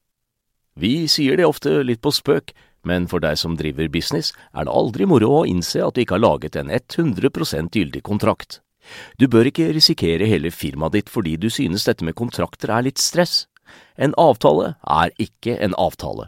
Vi 0.75 1.08
sier 1.08 1.39
det 1.39 1.45
ofte 1.47 1.78
litt 1.88 2.01
på 2.04 2.12
spøk, 2.12 2.51
men 2.84 3.08
for 3.08 3.23
deg 3.23 3.39
som 3.39 3.56
driver 3.56 3.88
business, 3.93 4.34
er 4.51 4.67
det 4.67 4.75
aldri 4.82 5.08
moro 5.08 5.30
å 5.32 5.45
innse 5.47 5.80
at 5.80 5.95
du 5.95 6.04
ikke 6.04 6.17
har 6.17 6.25
laget 6.25 6.60
en 6.60 6.67
100% 6.67 7.80
gyldig 7.80 8.04
kontrakt. 8.04 8.60
Du 9.15 9.30
bør 9.32 9.47
ikke 9.47 9.71
risikere 9.71 10.28
hele 10.28 10.51
firmaet 10.51 10.99
ditt 10.99 11.13
fordi 11.13 11.38
du 11.39 11.47
synes 11.47 11.88
dette 11.88 12.04
med 12.04 12.19
kontrakter 12.19 12.75
er 12.75 12.84
litt 12.89 12.99
stress. 12.99 13.45
En 13.95 14.12
avtale 14.19 14.73
er 14.84 15.15
ikke 15.15 15.56
en 15.56 15.80
avtale. 15.80 16.28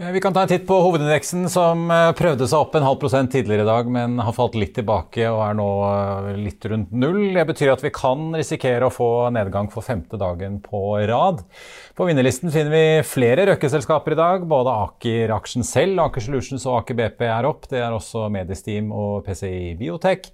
Eh, 0.00 0.10
vi 0.10 0.20
kan 0.20 0.32
ta 0.32 0.42
en 0.42 0.48
titt 0.48 0.62
på 0.64 0.76
hovedindeksen, 0.80 1.42
som 1.52 1.82
eh, 1.92 2.14
prøvde 2.16 2.46
seg 2.48 2.62
opp 2.64 2.78
en 2.78 2.86
halv 2.86 2.96
prosent 3.02 3.28
tidligere 3.34 3.66
i 3.66 3.68
dag, 3.68 3.90
men 3.92 4.14
har 4.24 4.32
falt 4.32 4.54
litt 4.56 4.72
tilbake 4.78 5.26
og 5.28 5.42
er 5.44 5.58
nå 5.58 5.66
eh, 5.84 6.28
litt 6.46 6.64
rundt 6.72 6.94
null. 6.96 7.20
Det 7.36 7.44
betyr 7.50 7.74
at 7.74 7.84
vi 7.84 7.90
kan 7.92 8.30
risikere 8.32 8.88
å 8.88 8.94
få 8.94 9.10
nedgang 9.36 9.68
for 9.74 9.84
femte 9.84 10.16
dagen 10.16 10.62
på 10.64 10.96
rad. 11.10 11.44
På 11.92 12.08
vinnerlisten 12.08 12.48
finner 12.54 12.72
vi 12.72 13.04
flere 13.04 13.44
Røkke-selskaper 13.50 14.16
i 14.16 14.20
dag. 14.22 14.48
Både 14.48 14.72
Aker-aksjen 14.88 15.68
selv, 15.68 16.00
Aker 16.06 16.24
Solutions 16.24 16.64
og 16.70 16.80
Aker 16.80 16.96
BP 16.96 17.28
er 17.28 17.52
opp. 17.52 17.68
Det 17.68 17.84
er 17.84 17.92
også 17.92 18.30
Mediesteam 18.32 18.88
og 18.96 19.26
PCI 19.28 19.74
Biotech. 19.76 20.32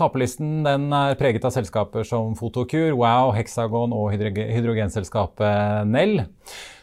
Taperlisten 0.00 0.64
er 0.64 1.18
preget 1.20 1.44
av 1.44 1.52
selskaper 1.54 2.06
som 2.08 2.32
Fotokur, 2.38 2.94
Wow, 2.96 3.34
Hexagon 3.36 3.92
og 3.92 4.14
hydrogenselskapet 4.16 5.88
Nell. 5.90 6.22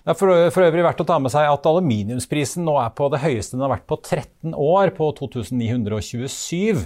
Det 0.07 0.13
er 0.13 0.17
for, 0.19 0.63
øvrig 0.63 0.83
verdt 0.85 1.01
å 1.03 1.07
ta 1.09 1.17
med 1.19 1.33
seg 1.33 1.49
at 1.49 1.65
aluminiumsprisen 1.67 2.63
nå 2.63 2.77
er 2.79 2.93
på 2.95 3.09
det 3.11 3.19
høyeste 3.25 3.57
den 3.57 3.65
har 3.65 3.73
vært 3.73 3.87
på 3.89 3.97
13 3.99 4.53
år, 4.53 4.93
på 4.95 5.09
2927. 5.17 6.85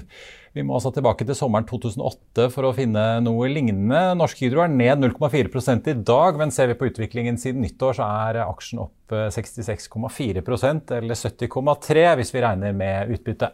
Vi 0.51 0.63
må 0.67 0.75
altså 0.75 0.89
tilbake 0.95 1.27
til 1.27 1.37
sommeren 1.37 1.67
2008 1.69 2.47
for 2.51 2.67
å 2.67 2.73
finne 2.75 3.03
noe 3.23 3.51
lignende. 3.51 4.01
Norsk 4.19 4.41
Hydro 4.41 4.63
er 4.65 4.73
ned 4.73 5.03
0,4 5.05 5.77
i 5.93 5.95
dag, 6.07 6.39
men 6.39 6.51
ser 6.51 6.71
vi 6.71 6.79
på 6.79 6.89
utviklingen 6.89 7.37
siden 7.39 7.63
nyttår, 7.63 7.99
så 7.99 8.07
er 8.25 8.41
aksjen 8.47 8.81
opp 8.83 9.15
66,4% 9.37 10.95
eller 10.97 11.21
70,3 11.21 12.09
hvis 12.19 12.33
vi 12.35 12.43
regner 12.43 12.75
med 12.75 13.15
utbytte. 13.15 13.51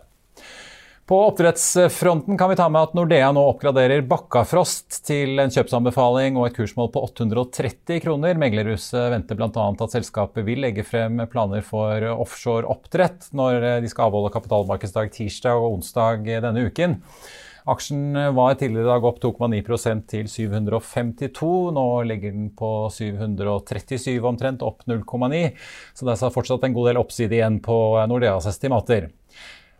På 1.08 1.22
oppdrettsfronten 1.26 2.38
kan 2.38 2.50
vi 2.50 2.56
ta 2.60 2.66
med 2.68 2.82
at 2.84 2.96
Nordea 2.98 3.30
nå 3.32 3.40
oppgraderer 3.48 4.02
Bakkafrost 4.10 4.98
til 5.08 5.40
en 5.40 5.54
kjøpsanbefaling 5.56 6.36
og 6.36 6.50
et 6.50 6.58
kursmål 6.58 6.90
på 6.92 7.06
830 7.08 8.02
kroner. 8.04 8.36
Meglerhuset 8.36 9.14
venter 9.14 9.40
bl.a. 9.40 9.48
at 9.56 9.96
selskapet 9.96 10.44
vil 10.44 10.60
legge 10.66 10.84
frem 10.84 11.22
planer 11.32 11.64
for 11.64 12.04
offshore 12.12 12.68
oppdrett 12.68 13.30
når 13.32 13.70
de 13.86 13.92
skal 13.94 14.10
avholde 14.10 14.34
kapitalmarkedsdag 14.36 15.14
tirsdag 15.16 15.56
og 15.56 15.78
onsdag 15.78 16.28
denne 16.28 16.68
uken. 16.68 17.00
Aksjen 17.72 18.12
var 18.36 18.60
tidligere 18.60 18.90
i 18.90 18.92
dag 18.92 19.08
opp 19.08 19.24
2,9% 19.24 20.06
til 20.12 20.28
752. 20.28 21.54
Nå 21.76 21.86
ligger 22.12 22.36
den 22.36 22.50
på 22.52 22.74
737 22.92 24.28
omtrent, 24.28 24.60
opp 24.60 24.84
0,9. 24.92 25.46
Så 25.96 26.04
det 26.04 26.20
er 26.20 26.36
fortsatt 26.36 26.68
en 26.68 26.76
god 26.76 26.92
del 26.92 27.00
oppside 27.00 27.40
igjen 27.40 27.62
på 27.64 27.78
Nordeas 28.12 28.52
estimater. 28.52 29.08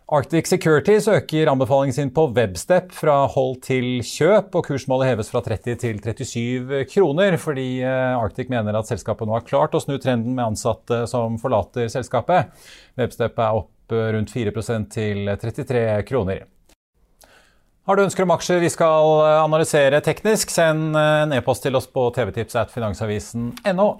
Arctic 0.08 0.46
Security 0.48 0.94
søker 1.04 1.50
anbefalingen 1.52 1.92
sin 1.92 2.10
på 2.16 2.22
Webstep 2.32 2.94
fra 2.96 3.26
hold 3.28 3.58
til 3.66 3.98
kjøp, 4.00 4.54
og 4.56 4.64
kursmålet 4.64 5.10
heves 5.10 5.28
fra 5.28 5.42
30 5.44 5.74
til 5.82 5.98
37 6.00 6.86
kroner, 6.88 7.36
fordi 7.36 7.82
eh, 7.84 8.14
Arctic 8.16 8.48
mener 8.48 8.78
at 8.78 8.88
selskapet 8.88 9.28
nå 9.28 9.34
har 9.36 9.44
klart 9.44 9.76
å 9.76 9.82
snu 9.84 9.98
trenden 10.00 10.32
med 10.32 10.46
ansatte 10.46 11.02
som 11.12 11.36
forlater 11.42 11.90
selskapet. 11.92 12.48
Webstep 12.96 13.36
er 13.36 13.58
opp 13.60 13.92
rundt 14.16 14.32
4% 14.32 14.88
til 14.96 15.28
33 15.28 15.84
kroner. 16.08 16.46
Har 17.84 18.00
du 18.00 18.06
ønsker 18.06 18.24
om 18.24 18.32
aksjer 18.32 18.64
vi 18.64 18.72
skal 18.72 19.12
analysere 19.42 20.00
teknisk, 20.04 20.48
send 20.52 20.96
en 20.96 21.36
e-post 21.36 21.68
til 21.68 21.76
oss 21.76 21.88
på 21.92 22.08
tvtips 22.16 22.56
at 22.64 22.72
finansavisen.no. 22.72 23.90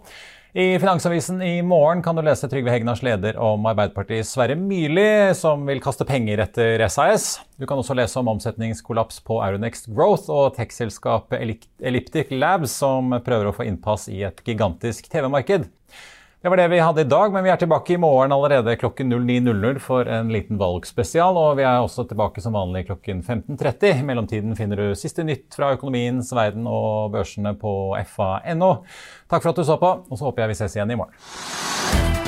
I 0.52 0.78
Finansavisen 0.78 1.42
i 1.42 1.62
morgen 1.62 2.02
kan 2.02 2.16
du 2.16 2.22
lese 2.24 2.48
Trygve 2.48 2.70
Hegnars 2.72 3.02
leder 3.04 3.36
om 3.36 3.66
Arbeiderpartiets 3.68 4.30
Sverre 4.32 4.54
Myrli, 4.56 5.34
som 5.36 5.66
vil 5.68 5.82
kaste 5.84 6.06
penger 6.08 6.40
etter 6.40 6.80
SAS. 6.88 7.26
Du 7.60 7.66
kan 7.68 7.76
også 7.76 7.92
lese 7.98 8.16
om 8.16 8.30
omsetningskollaps 8.32 9.20
på 9.28 9.42
Euronext 9.44 9.90
Growth 9.92 10.32
og 10.32 10.56
tech-selskapet 10.56 11.60
Elliptic 11.84 12.32
Labs, 12.32 12.78
som 12.80 13.12
prøver 13.26 13.50
å 13.50 13.52
få 13.58 13.68
innpass 13.68 14.08
i 14.08 14.22
et 14.24 14.40
gigantisk 14.46 15.12
TV-marked. 15.12 15.68
Det 16.42 16.48
var 16.48 16.56
det 16.56 16.68
vi 16.68 16.78
hadde 16.78 17.00
i 17.00 17.04
dag, 17.04 17.32
men 17.32 17.42
vi 17.42 17.50
er 17.50 17.58
tilbake 17.58 17.96
i 17.96 17.98
morgen 17.98 18.30
allerede 18.30 18.76
klokken 18.78 19.10
09.00 19.10 19.80
for 19.82 20.06
en 20.06 20.28
liten 20.30 20.60
valgspesial. 20.60 21.34
Og 21.34 21.56
vi 21.58 21.64
er 21.66 21.80
også 21.82 22.04
tilbake 22.06 22.38
som 22.44 22.54
vanlig 22.54 22.84
klokken 22.86 23.24
15.30. 23.26 23.98
I 23.98 24.06
mellomtiden 24.06 24.54
finner 24.54 24.78
du 24.78 24.94
siste 24.94 25.26
nytt 25.26 25.58
fra 25.58 25.72
økonomiens 25.74 26.30
verden 26.30 26.70
og 26.70 27.10
børsene 27.16 27.56
på 27.58 27.74
fa.no. 28.14 28.72
Takk 29.26 29.42
for 29.42 29.50
at 29.50 29.58
du 29.58 29.66
så 29.66 29.80
på, 29.82 29.94
og 30.06 30.14
så 30.14 30.30
håper 30.30 30.46
jeg 30.46 30.54
vi 30.54 30.60
ses 30.62 30.78
igjen 30.78 30.94
i 30.94 31.02
morgen. 31.02 32.27